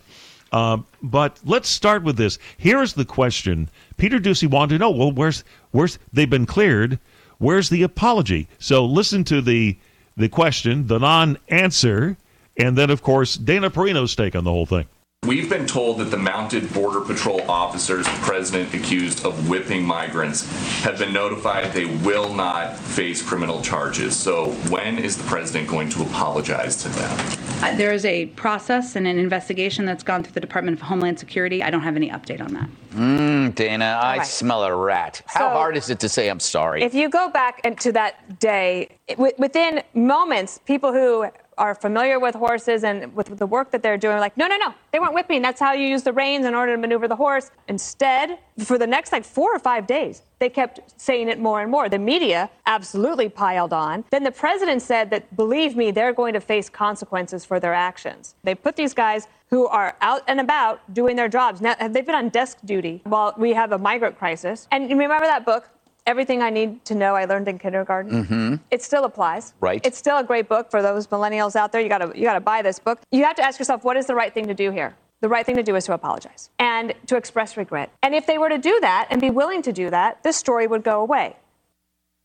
Um, 0.52 0.84
but 1.02 1.38
let's 1.44 1.68
start 1.68 2.02
with 2.02 2.16
this. 2.16 2.38
Here's 2.58 2.94
the 2.94 3.04
question: 3.04 3.68
Peter 3.96 4.18
Doocy 4.18 4.48
wanted 4.48 4.74
to 4.74 4.78
know. 4.78 4.90
Well, 4.90 5.12
where's 5.12 5.44
where's 5.70 5.98
they've 6.12 6.28
been 6.28 6.46
cleared? 6.46 6.98
Where's 7.38 7.68
the 7.68 7.82
apology? 7.82 8.48
So 8.58 8.84
listen 8.84 9.24
to 9.24 9.40
the 9.40 9.76
the 10.16 10.28
question, 10.28 10.86
the 10.86 10.98
non-answer, 10.98 12.16
and 12.56 12.76
then 12.76 12.90
of 12.90 13.02
course 13.02 13.36
Dana 13.36 13.70
Perino's 13.70 14.14
take 14.14 14.36
on 14.36 14.44
the 14.44 14.50
whole 14.50 14.66
thing. 14.66 14.86
We've 15.24 15.48
been 15.48 15.68
told 15.68 15.98
that 15.98 16.06
the 16.10 16.16
mounted 16.16 16.74
Border 16.74 17.00
Patrol 17.00 17.48
officers 17.48 18.06
the 18.06 18.10
president 18.22 18.74
accused 18.74 19.24
of 19.24 19.48
whipping 19.48 19.84
migrants 19.84 20.50
have 20.82 20.98
been 20.98 21.12
notified 21.12 21.72
they 21.72 21.84
will 21.84 22.34
not 22.34 22.76
face 22.76 23.22
criminal 23.22 23.62
charges. 23.62 24.16
So, 24.16 24.50
when 24.68 24.98
is 24.98 25.16
the 25.16 25.22
president 25.22 25.68
going 25.70 25.90
to 25.90 26.02
apologize 26.02 26.74
to 26.82 26.88
them? 26.88 27.18
Uh, 27.62 27.76
There 27.76 27.92
is 27.92 28.04
a 28.04 28.26
process 28.34 28.96
and 28.96 29.06
an 29.06 29.16
investigation 29.16 29.84
that's 29.84 30.02
gone 30.02 30.24
through 30.24 30.32
the 30.32 30.40
Department 30.40 30.76
of 30.76 30.82
Homeland 30.82 31.20
Security. 31.20 31.62
I 31.62 31.70
don't 31.70 31.82
have 31.82 31.94
any 31.94 32.10
update 32.10 32.40
on 32.40 32.52
that. 32.54 32.68
Mm, 32.96 33.54
Dana, 33.54 34.00
I 34.02 34.16
right. 34.18 34.26
smell 34.26 34.64
a 34.64 34.74
rat. 34.74 35.22
How 35.26 35.38
So- 35.38 35.48
hard 35.50 35.76
is 35.76 35.88
it 35.88 36.00
to 36.00 36.08
say 36.08 36.30
I'm 36.30 36.40
sorry? 36.40 36.82
If 36.82 36.94
you 36.94 37.08
go 37.08 37.28
back 37.28 37.60
into 37.64 37.92
that 37.92 38.40
day, 38.40 38.88
within 39.16 39.84
moments, 39.94 40.58
people 40.66 40.92
who 40.92 41.26
are 41.58 41.74
familiar 41.74 42.18
with 42.18 42.34
horses 42.34 42.84
and 42.84 43.14
with 43.14 43.36
the 43.38 43.46
work 43.46 43.70
that 43.70 43.82
they're 43.82 43.98
doing 43.98 44.18
like, 44.18 44.36
no, 44.36 44.46
no, 44.46 44.56
no, 44.56 44.74
they 44.92 44.98
weren't 44.98 45.14
whipping. 45.14 45.42
That's 45.42 45.60
how 45.60 45.72
you 45.72 45.86
use 45.86 46.02
the 46.02 46.12
reins 46.12 46.46
in 46.46 46.54
order 46.54 46.74
to 46.74 46.80
maneuver 46.80 47.08
the 47.08 47.16
horse. 47.16 47.50
Instead, 47.68 48.38
for 48.58 48.78
the 48.78 48.86
next 48.86 49.12
like 49.12 49.24
four 49.24 49.54
or 49.54 49.58
five 49.58 49.86
days, 49.86 50.22
they 50.38 50.48
kept 50.48 50.80
saying 51.00 51.28
it 51.28 51.38
more 51.38 51.60
and 51.60 51.70
more. 51.70 51.88
The 51.88 51.98
media 51.98 52.50
absolutely 52.66 53.28
piled 53.28 53.72
on. 53.72 54.04
Then 54.10 54.24
the 54.24 54.32
president 54.32 54.82
said 54.82 55.10
that, 55.10 55.36
believe 55.36 55.76
me, 55.76 55.90
they're 55.90 56.12
going 56.12 56.34
to 56.34 56.40
face 56.40 56.68
consequences 56.68 57.44
for 57.44 57.60
their 57.60 57.74
actions. 57.74 58.34
They 58.42 58.54
put 58.54 58.76
these 58.76 58.94
guys 58.94 59.28
who 59.50 59.66
are 59.68 59.94
out 60.00 60.22
and 60.26 60.40
about 60.40 60.80
doing 60.94 61.14
their 61.14 61.28
jobs. 61.28 61.60
Now, 61.60 61.74
they've 61.74 62.06
been 62.06 62.14
on 62.14 62.30
desk 62.30 62.58
duty 62.64 63.02
while 63.04 63.34
we 63.36 63.52
have 63.52 63.72
a 63.72 63.78
migrant 63.78 64.18
crisis. 64.18 64.66
And 64.72 64.90
you 64.90 64.96
remember 64.96 65.26
that 65.26 65.44
book, 65.44 65.68
Everything 66.06 66.42
I 66.42 66.50
Need 66.50 66.84
to 66.86 66.94
Know 66.96 67.14
I 67.14 67.26
Learned 67.26 67.46
in 67.48 67.58
Kindergarten? 67.58 68.24
Mhm. 68.26 68.60
It 68.72 68.82
still 68.82 69.04
applies. 69.04 69.54
Right. 69.60 69.80
It's 69.86 69.96
still 69.96 70.18
a 70.18 70.24
great 70.24 70.48
book 70.48 70.70
for 70.70 70.82
those 70.82 71.06
millennials 71.06 71.54
out 71.54 71.70
there. 71.70 71.80
You 71.80 71.88
gotta 71.88 72.12
you 72.16 72.24
gotta 72.24 72.40
buy 72.40 72.62
this 72.62 72.78
book. 72.80 72.98
You 73.12 73.24
have 73.24 73.36
to 73.36 73.42
ask 73.42 73.58
yourself, 73.58 73.84
what 73.84 73.96
is 73.96 74.06
the 74.06 74.14
right 74.14 74.32
thing 74.34 74.48
to 74.48 74.54
do 74.54 74.70
here? 74.72 74.94
The 75.20 75.28
right 75.28 75.46
thing 75.46 75.54
to 75.56 75.62
do 75.62 75.76
is 75.76 75.84
to 75.84 75.92
apologize 75.94 76.50
and 76.58 76.92
to 77.06 77.16
express 77.16 77.56
regret. 77.56 77.90
And 78.02 78.12
if 78.16 78.26
they 78.26 78.38
were 78.38 78.48
to 78.48 78.58
do 78.58 78.76
that 78.80 79.06
and 79.10 79.20
be 79.20 79.30
willing 79.30 79.62
to 79.62 79.72
do 79.72 79.90
that, 79.90 80.20
this 80.24 80.36
story 80.36 80.66
would 80.66 80.82
go 80.82 81.00
away. 81.00 81.36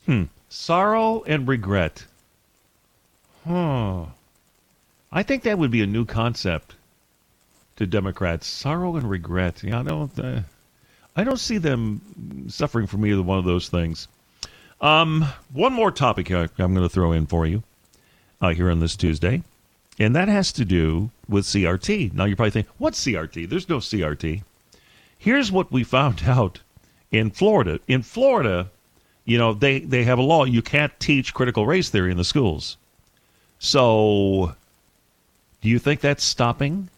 Hmm. 0.08 0.24
Sorrow 0.50 1.22
and 1.28 1.48
regret. 1.48 2.06
Huh. 3.48 4.06
I 5.12 5.22
think 5.22 5.44
that 5.44 5.60
would 5.60 5.70
be 5.72 5.84
a 5.84 5.88
new 5.88 6.06
concept 6.06 6.74
to 7.76 7.86
Democrats. 7.86 8.48
Sorrow 8.48 8.96
and 8.96 9.08
regret. 9.08 9.62
Yeah, 9.64 9.82
I 9.82 9.84
don't. 9.84 10.44
I 11.18 11.24
don't 11.24 11.40
see 11.40 11.58
them 11.58 12.46
suffering 12.48 12.86
from 12.86 13.04
either 13.04 13.24
one 13.24 13.40
of 13.40 13.46
those 13.46 13.70
things. 13.70 14.08
Um, 14.80 15.26
one 15.52 15.74
more 15.74 15.92
topic 15.92 16.30
I'm 16.30 16.48
going 16.56 16.76
to 16.76 16.90
throw 16.90 17.12
in 17.12 17.26
for 17.26 17.48
you 17.48 17.64
uh, 18.40 18.50
here 18.50 18.70
on 18.70 18.80
this 18.80 18.96
Tuesday, 18.96 19.42
and 19.98 20.16
that 20.16 20.28
has 20.28 20.52
to 20.54 20.64
do 20.64 21.10
with 21.28 21.46
CRT. 21.46 22.14
Now 22.14 22.26
you're 22.26 22.36
probably 22.36 22.52
thinking, 22.52 22.72
"What's 22.78 23.04
CRT?" 23.04 23.50
There's 23.50 23.68
no 23.68 23.78
CRT. 23.78 24.44
Here's 25.18 25.52
what 25.52 25.72
we 25.72 25.84
found 25.84 26.22
out 26.28 26.60
in 27.12 27.32
Florida. 27.32 27.80
In 27.88 28.04
Florida, 28.04 28.70
you 29.26 29.40
know, 29.40 29.56
they, 29.56 29.80
they 29.80 30.04
have 30.04 30.20
a 30.20 30.22
law 30.22 30.44
you 30.44 30.62
can't 30.62 30.98
teach 31.00 31.34
critical 31.34 31.66
race 31.66 31.90
theory 31.90 32.12
in 32.12 32.18
the 32.18 32.24
schools. 32.24 32.78
So, 33.58 34.56
do 35.62 35.70
you 35.70 35.80
think 35.80 36.02
that's 36.02 36.24
stopping 36.24 36.90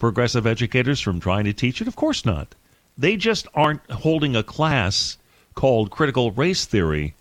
progressive 0.00 0.44
educators 0.44 1.00
from 1.00 1.20
trying 1.20 1.44
to 1.44 1.52
teach 1.52 1.80
it? 1.80 1.86
Of 1.86 1.94
course 1.94 2.26
not. 2.26 2.56
They 2.96 3.16
just 3.16 3.46
aren't 3.54 3.90
holding 3.90 4.36
a 4.36 4.42
class 4.42 5.16
called 5.54 5.90
critical 5.90 6.30
race 6.30 6.66
theory. 6.66 7.14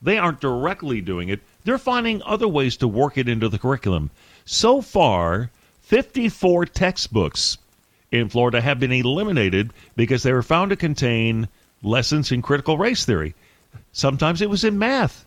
They 0.00 0.16
aren't 0.18 0.40
directly 0.40 1.00
doing 1.00 1.28
it. 1.28 1.40
They're 1.64 1.78
finding 1.78 2.22
other 2.22 2.48
ways 2.48 2.76
to 2.78 2.88
work 2.88 3.18
it 3.18 3.28
into 3.28 3.48
the 3.48 3.58
curriculum. 3.58 4.10
So 4.44 4.80
far, 4.80 5.50
54 5.82 6.66
textbooks 6.66 7.58
in 8.10 8.28
Florida 8.28 8.60
have 8.60 8.78
been 8.78 8.92
eliminated 8.92 9.72
because 9.96 10.22
they 10.22 10.32
were 10.32 10.42
found 10.42 10.70
to 10.70 10.76
contain 10.76 11.48
lessons 11.82 12.32
in 12.32 12.42
critical 12.42 12.78
race 12.78 13.04
theory. 13.04 13.34
Sometimes 13.92 14.40
it 14.40 14.50
was 14.50 14.64
in 14.64 14.78
math. 14.78 15.26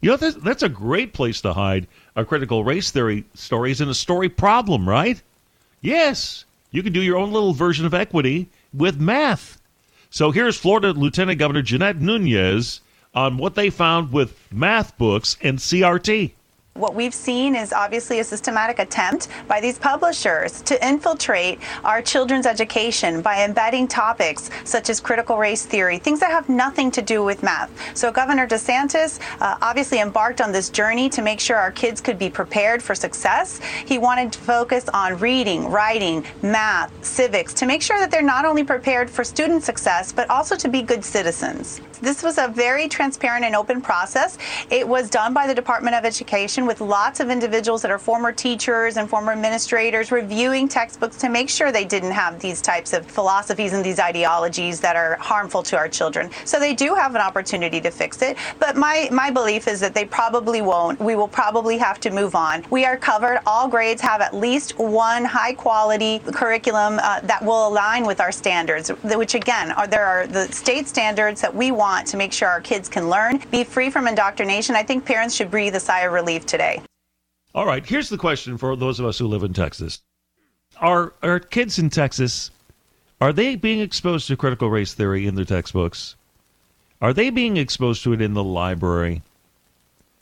You 0.00 0.10
know, 0.10 0.16
that's, 0.16 0.62
a 0.62 0.68
great 0.68 1.12
place 1.12 1.40
to 1.40 1.52
hide 1.52 1.86
a 2.14 2.24
critical 2.24 2.64
race 2.64 2.90
theory 2.90 3.24
stories 3.34 3.80
in 3.80 3.88
a 3.88 3.94
story 3.94 4.28
problem, 4.28 4.88
right? 4.88 5.20
Yes, 5.80 6.44
you 6.70 6.82
can 6.82 6.92
do 6.92 7.02
your 7.02 7.16
own 7.16 7.32
little 7.32 7.52
version 7.52 7.86
of 7.86 7.94
equity 7.94 8.48
with 8.76 9.00
math. 9.00 9.60
So 10.10 10.30
here's 10.30 10.58
Florida 10.58 10.92
Lieutenant 10.92 11.38
Governor 11.38 11.62
Jeanette 11.62 12.00
Nunez 12.00 12.80
on 13.14 13.38
what 13.38 13.54
they 13.54 13.70
found 13.70 14.12
with 14.12 14.38
math 14.52 14.96
books 14.98 15.36
and 15.42 15.58
CRT. 15.58 16.32
What 16.76 16.94
we've 16.94 17.14
seen 17.14 17.56
is 17.56 17.72
obviously 17.72 18.20
a 18.20 18.24
systematic 18.24 18.78
attempt 18.78 19.28
by 19.48 19.60
these 19.60 19.78
publishers 19.78 20.60
to 20.62 20.86
infiltrate 20.86 21.58
our 21.84 22.02
children's 22.02 22.44
education 22.44 23.22
by 23.22 23.44
embedding 23.44 23.88
topics 23.88 24.50
such 24.64 24.90
as 24.90 25.00
critical 25.00 25.38
race 25.38 25.64
theory, 25.64 25.98
things 25.98 26.20
that 26.20 26.30
have 26.30 26.50
nothing 26.50 26.90
to 26.90 27.00
do 27.00 27.24
with 27.24 27.42
math. 27.42 27.70
So 27.96 28.12
Governor 28.12 28.46
DeSantis 28.46 29.20
uh, 29.40 29.56
obviously 29.62 30.00
embarked 30.00 30.42
on 30.42 30.52
this 30.52 30.68
journey 30.68 31.08
to 31.08 31.22
make 31.22 31.40
sure 31.40 31.56
our 31.56 31.72
kids 31.72 32.02
could 32.02 32.18
be 32.18 32.28
prepared 32.28 32.82
for 32.82 32.94
success. 32.94 33.58
He 33.86 33.96
wanted 33.96 34.32
to 34.34 34.38
focus 34.40 34.86
on 34.92 35.16
reading, 35.18 35.70
writing, 35.70 36.26
math, 36.42 36.92
civics 37.02 37.54
to 37.54 37.66
make 37.66 37.80
sure 37.80 37.98
that 37.98 38.10
they're 38.10 38.20
not 38.20 38.44
only 38.44 38.64
prepared 38.64 39.08
for 39.08 39.24
student 39.24 39.62
success, 39.62 40.12
but 40.12 40.28
also 40.28 40.54
to 40.56 40.68
be 40.68 40.82
good 40.82 41.02
citizens. 41.02 41.80
This 42.02 42.22
was 42.22 42.36
a 42.36 42.48
very 42.48 42.88
transparent 42.88 43.46
and 43.46 43.56
open 43.56 43.80
process. 43.80 44.36
It 44.68 44.86
was 44.86 45.08
done 45.08 45.32
by 45.32 45.46
the 45.46 45.54
Department 45.54 45.96
of 45.96 46.04
Education 46.04 46.65
with 46.66 46.80
lots 46.80 47.20
of 47.20 47.30
individuals 47.30 47.82
that 47.82 47.90
are 47.90 47.98
former 47.98 48.32
teachers 48.32 48.96
and 48.96 49.08
former 49.08 49.32
administrators 49.32 50.12
reviewing 50.12 50.68
textbooks 50.68 51.16
to 51.18 51.28
make 51.28 51.48
sure 51.48 51.72
they 51.72 51.84
didn't 51.84 52.12
have 52.12 52.40
these 52.40 52.60
types 52.60 52.92
of 52.92 53.06
philosophies 53.06 53.72
and 53.72 53.84
these 53.84 53.98
ideologies 53.98 54.80
that 54.80 54.96
are 54.96 55.16
harmful 55.20 55.62
to 55.62 55.76
our 55.76 55.88
children. 55.88 56.30
So 56.44 56.58
they 56.58 56.74
do 56.74 56.94
have 56.94 57.14
an 57.14 57.20
opportunity 57.20 57.80
to 57.80 57.90
fix 57.90 58.22
it. 58.22 58.36
But 58.58 58.76
my, 58.76 59.08
my 59.12 59.30
belief 59.30 59.68
is 59.68 59.80
that 59.80 59.94
they 59.94 60.04
probably 60.04 60.62
won't. 60.62 61.00
We 61.00 61.16
will 61.16 61.28
probably 61.28 61.78
have 61.78 62.00
to 62.00 62.10
move 62.10 62.34
on. 62.34 62.64
We 62.70 62.84
are 62.84 62.96
covered. 62.96 63.40
All 63.46 63.68
grades 63.68 64.00
have 64.02 64.20
at 64.20 64.34
least 64.34 64.78
one 64.78 65.24
high 65.24 65.54
quality 65.54 66.18
curriculum 66.18 66.98
uh, 67.02 67.20
that 67.20 67.44
will 67.44 67.68
align 67.68 68.06
with 68.06 68.20
our 68.20 68.32
standards, 68.32 68.88
which 68.88 69.34
again 69.34 69.72
are 69.72 69.86
there 69.86 70.04
are 70.04 70.26
the 70.26 70.50
state 70.52 70.88
standards 70.88 71.40
that 71.40 71.54
we 71.54 71.70
want 71.70 72.06
to 72.08 72.16
make 72.16 72.32
sure 72.32 72.48
our 72.48 72.60
kids 72.60 72.88
can 72.88 73.08
learn, 73.08 73.42
be 73.50 73.64
free 73.64 73.90
from 73.90 74.06
indoctrination. 74.08 74.74
I 74.74 74.82
think 74.82 75.04
parents 75.04 75.34
should 75.34 75.50
breathe 75.50 75.74
a 75.74 75.80
sigh 75.80 76.00
of 76.00 76.12
relief 76.12 76.46
today. 76.56 76.80
All 77.54 77.66
right, 77.66 77.84
here's 77.84 78.08
the 78.08 78.18
question 78.18 78.56
for 78.56 78.76
those 78.76 78.98
of 78.98 79.06
us 79.06 79.18
who 79.18 79.26
live 79.26 79.42
in 79.42 79.52
Texas. 79.52 80.00
Are 80.78 81.12
are 81.22 81.38
kids 81.38 81.78
in 81.78 81.90
Texas 81.90 82.50
are 83.20 83.32
they 83.32 83.56
being 83.56 83.80
exposed 83.80 84.28
to 84.28 84.36
critical 84.36 84.68
race 84.68 84.92
theory 84.92 85.26
in 85.26 85.34
their 85.34 85.44
textbooks? 85.44 86.16
Are 87.00 87.14
they 87.14 87.30
being 87.30 87.56
exposed 87.56 88.02
to 88.04 88.12
it 88.12 88.20
in 88.20 88.34
the 88.34 88.44
library? 88.44 89.22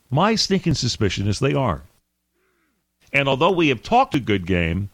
My 0.09 0.35
sneaking 0.35 0.75
suspicion 0.75 1.27
is 1.27 1.39
they 1.39 1.53
are. 1.53 1.81
And 3.11 3.27
although 3.27 3.51
we 3.51 3.67
have 3.69 3.83
talked 3.83 4.15
a 4.15 4.19
good 4.19 4.45
game, 4.45 4.89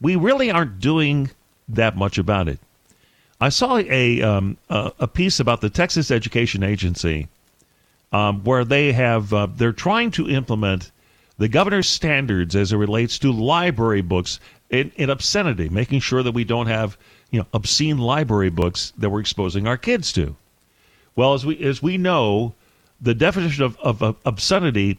we 0.00 0.16
really 0.16 0.50
aren't 0.50 0.80
doing 0.80 1.30
that 1.68 1.96
much 1.96 2.18
about 2.18 2.48
it. 2.48 2.58
I 3.40 3.48
saw 3.48 3.78
a 3.78 4.22
um, 4.22 4.56
a, 4.68 4.92
a 5.00 5.08
piece 5.08 5.40
about 5.40 5.60
the 5.60 5.70
Texas 5.70 6.10
Education 6.10 6.62
Agency 6.62 7.26
um, 8.12 8.44
where 8.44 8.64
they 8.64 8.92
have 8.92 9.32
uh, 9.32 9.46
they're 9.54 9.72
trying 9.72 10.10
to 10.12 10.28
implement 10.28 10.90
the 11.38 11.48
governor's 11.48 11.88
standards 11.88 12.54
as 12.54 12.72
it 12.72 12.76
relates 12.76 13.18
to 13.18 13.32
library 13.32 14.02
books 14.02 14.40
in, 14.68 14.92
in 14.96 15.10
obscenity, 15.10 15.68
making 15.68 16.00
sure 16.00 16.22
that 16.22 16.32
we 16.32 16.44
don't 16.44 16.66
have 16.66 16.96
you 17.30 17.40
know 17.40 17.46
obscene 17.52 17.98
library 17.98 18.50
books 18.50 18.92
that 18.98 19.10
we're 19.10 19.20
exposing 19.20 19.66
our 19.66 19.76
kids 19.76 20.12
to. 20.12 20.36
Well, 21.16 21.34
as 21.34 21.46
we 21.46 21.58
as 21.60 21.82
we 21.82 21.98
know, 21.98 22.54
the 23.00 23.14
definition 23.14 23.64
of, 23.64 23.78
of, 23.78 24.02
of 24.02 24.16
obscenity 24.24 24.98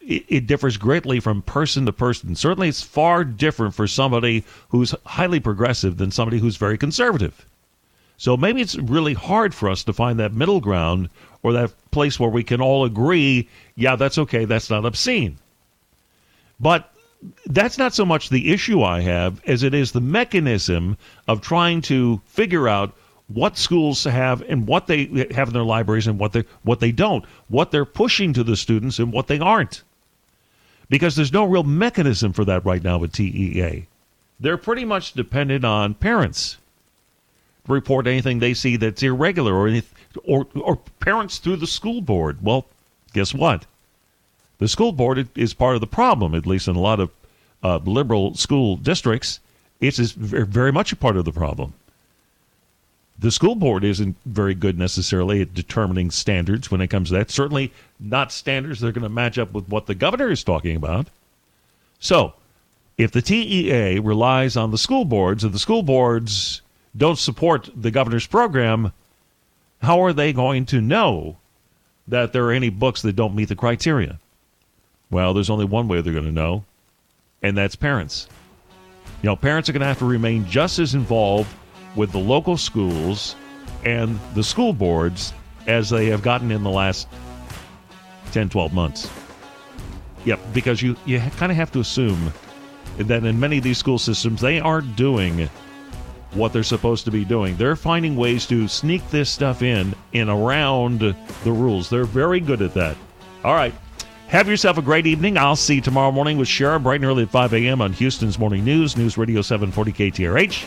it, 0.00 0.24
it 0.28 0.46
differs 0.46 0.76
greatly 0.76 1.20
from 1.20 1.42
person 1.42 1.86
to 1.86 1.92
person. 1.92 2.34
Certainly, 2.34 2.68
it's 2.68 2.82
far 2.82 3.24
different 3.24 3.74
for 3.74 3.86
somebody 3.86 4.44
who's 4.70 4.94
highly 5.04 5.40
progressive 5.40 5.98
than 5.98 6.10
somebody 6.10 6.38
who's 6.38 6.56
very 6.56 6.78
conservative. 6.78 7.46
So 8.18 8.36
maybe 8.36 8.60
it's 8.60 8.76
really 8.76 9.14
hard 9.14 9.54
for 9.54 9.70
us 9.70 9.84
to 9.84 9.92
find 9.92 10.18
that 10.18 10.32
middle 10.34 10.60
ground 10.60 11.08
or 11.44 11.52
that 11.52 11.72
place 11.92 12.18
where 12.18 12.28
we 12.28 12.42
can 12.42 12.60
all 12.60 12.84
agree, 12.84 13.48
yeah, 13.76 13.94
that's 13.94 14.18
okay, 14.18 14.44
that's 14.44 14.68
not 14.68 14.84
obscene. 14.84 15.38
But 16.58 16.92
that's 17.46 17.78
not 17.78 17.94
so 17.94 18.04
much 18.04 18.28
the 18.28 18.52
issue 18.52 18.82
I 18.82 19.02
have 19.02 19.40
as 19.46 19.62
it 19.62 19.72
is 19.72 19.92
the 19.92 20.00
mechanism 20.00 20.98
of 21.28 21.40
trying 21.40 21.80
to 21.82 22.20
figure 22.26 22.68
out 22.68 22.92
what 23.28 23.56
schools 23.56 24.02
have 24.02 24.42
and 24.42 24.66
what 24.66 24.88
they 24.88 25.28
have 25.30 25.48
in 25.48 25.54
their 25.54 25.62
libraries 25.62 26.08
and 26.08 26.18
what 26.18 26.32
they 26.32 26.44
what 26.64 26.80
they 26.80 26.90
don't, 26.90 27.24
what 27.46 27.70
they're 27.70 27.84
pushing 27.84 28.32
to 28.32 28.42
the 28.42 28.56
students 28.56 28.98
and 28.98 29.12
what 29.12 29.28
they 29.28 29.38
aren't. 29.38 29.84
Because 30.88 31.14
there's 31.14 31.32
no 31.32 31.44
real 31.44 31.62
mechanism 31.62 32.32
for 32.32 32.44
that 32.46 32.64
right 32.64 32.82
now 32.82 32.98
with 32.98 33.12
TEA. 33.12 33.86
They're 34.40 34.56
pretty 34.56 34.84
much 34.84 35.12
dependent 35.12 35.64
on 35.64 35.94
parents 35.94 36.56
report 37.68 38.06
anything 38.06 38.38
they 38.38 38.54
see 38.54 38.76
that's 38.76 39.02
irregular 39.02 39.54
or 39.54 39.80
or 40.24 40.46
or 40.54 40.76
parents 41.00 41.38
through 41.38 41.56
the 41.56 41.66
school 41.66 42.00
board. 42.00 42.38
Well, 42.42 42.66
guess 43.12 43.34
what? 43.34 43.66
The 44.58 44.68
school 44.68 44.92
board 44.92 45.28
is 45.36 45.54
part 45.54 45.74
of 45.74 45.80
the 45.80 45.86
problem, 45.86 46.34
at 46.34 46.46
least 46.46 46.68
in 46.68 46.76
a 46.76 46.80
lot 46.80 47.00
of 47.00 47.10
uh, 47.62 47.78
liberal 47.78 48.34
school 48.34 48.76
districts. 48.76 49.40
It's 49.80 49.98
very 49.98 50.72
much 50.72 50.92
a 50.92 50.96
part 50.96 51.16
of 51.16 51.24
the 51.24 51.32
problem. 51.32 51.74
The 53.20 53.30
school 53.30 53.54
board 53.54 53.84
isn't 53.84 54.16
very 54.26 54.54
good 54.54 54.78
necessarily 54.78 55.40
at 55.40 55.54
determining 55.54 56.10
standards 56.10 56.70
when 56.70 56.80
it 56.80 56.88
comes 56.88 57.08
to 57.08 57.14
that. 57.16 57.30
Certainly 57.30 57.72
not 57.98 58.32
standards 58.32 58.80
that 58.80 58.88
are 58.88 58.92
going 58.92 59.02
to 59.02 59.08
match 59.08 59.38
up 59.38 59.52
with 59.52 59.68
what 59.68 59.86
the 59.86 59.94
governor 59.94 60.30
is 60.30 60.44
talking 60.44 60.76
about. 60.76 61.08
So, 62.00 62.34
if 62.96 63.12
the 63.12 63.22
TEA 63.22 64.00
relies 64.00 64.56
on 64.56 64.70
the 64.70 64.78
school 64.78 65.04
boards 65.04 65.44
and 65.44 65.52
the 65.52 65.58
school 65.58 65.82
boards 65.82 66.62
don't 66.96 67.18
support 67.18 67.68
the 67.74 67.90
governor's 67.90 68.26
program, 68.26 68.92
how 69.80 70.02
are 70.02 70.12
they 70.12 70.32
going 70.32 70.66
to 70.66 70.80
know 70.80 71.36
that 72.08 72.32
there 72.32 72.44
are 72.46 72.52
any 72.52 72.70
books 72.70 73.02
that 73.02 73.14
don't 73.16 73.34
meet 73.34 73.48
the 73.48 73.54
criteria? 73.54 74.18
Well, 75.10 75.34
there's 75.34 75.50
only 75.50 75.64
one 75.64 75.88
way 75.88 76.00
they're 76.00 76.12
going 76.12 76.24
to 76.24 76.32
know, 76.32 76.64
and 77.42 77.56
that's 77.56 77.76
parents. 77.76 78.28
You 79.22 79.28
know, 79.28 79.36
parents 79.36 79.68
are 79.68 79.72
going 79.72 79.80
to 79.80 79.86
have 79.86 79.98
to 79.98 80.04
remain 80.04 80.46
just 80.46 80.78
as 80.78 80.94
involved 80.94 81.52
with 81.96 82.12
the 82.12 82.18
local 82.18 82.56
schools 82.56 83.34
and 83.84 84.18
the 84.34 84.44
school 84.44 84.72
boards 84.72 85.32
as 85.66 85.90
they 85.90 86.06
have 86.06 86.22
gotten 86.22 86.50
in 86.50 86.62
the 86.62 86.70
last 86.70 87.08
10, 88.32 88.48
12 88.48 88.72
months. 88.72 89.10
Yep, 90.24 90.40
because 90.52 90.82
you, 90.82 90.96
you 91.06 91.20
kind 91.36 91.50
of 91.50 91.56
have 91.56 91.72
to 91.72 91.80
assume 91.80 92.32
that 92.98 93.24
in 93.24 93.40
many 93.40 93.58
of 93.58 93.64
these 93.64 93.78
school 93.78 93.98
systems, 93.98 94.40
they 94.40 94.60
aren't 94.60 94.96
doing 94.96 95.48
what 96.32 96.52
they're 96.52 96.62
supposed 96.62 97.04
to 97.06 97.10
be 97.10 97.24
doing. 97.24 97.56
They're 97.56 97.76
finding 97.76 98.16
ways 98.16 98.46
to 98.46 98.68
sneak 98.68 99.08
this 99.10 99.30
stuff 99.30 99.62
in 99.62 99.94
and 100.14 100.28
around 100.28 101.00
the 101.00 101.52
rules. 101.52 101.88
They're 101.88 102.04
very 102.04 102.40
good 102.40 102.62
at 102.62 102.74
that. 102.74 102.96
All 103.44 103.54
right. 103.54 103.74
Have 104.28 104.46
yourself 104.46 104.76
a 104.76 104.82
great 104.82 105.06
evening. 105.06 105.38
I'll 105.38 105.56
see 105.56 105.76
you 105.76 105.80
tomorrow 105.80 106.12
morning 106.12 106.36
with 106.36 106.48
Shara 106.48 106.82
bright 106.82 106.96
and 106.96 107.06
early 107.06 107.22
at 107.22 107.30
5 107.30 107.54
a.m. 107.54 107.80
on 107.80 107.94
Houston's 107.94 108.38
Morning 108.38 108.62
News, 108.62 108.94
News 108.94 109.16
Radio 109.16 109.40
740 109.40 110.10
KTRH. 110.10 110.66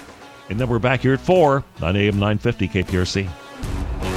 And 0.50 0.60
then 0.60 0.68
we're 0.68 0.80
back 0.80 1.02
here 1.02 1.14
at 1.14 1.20
4 1.20 1.64
on 1.82 1.96
AM 1.96 2.18
950 2.18 2.68
KPRC. 2.68 4.11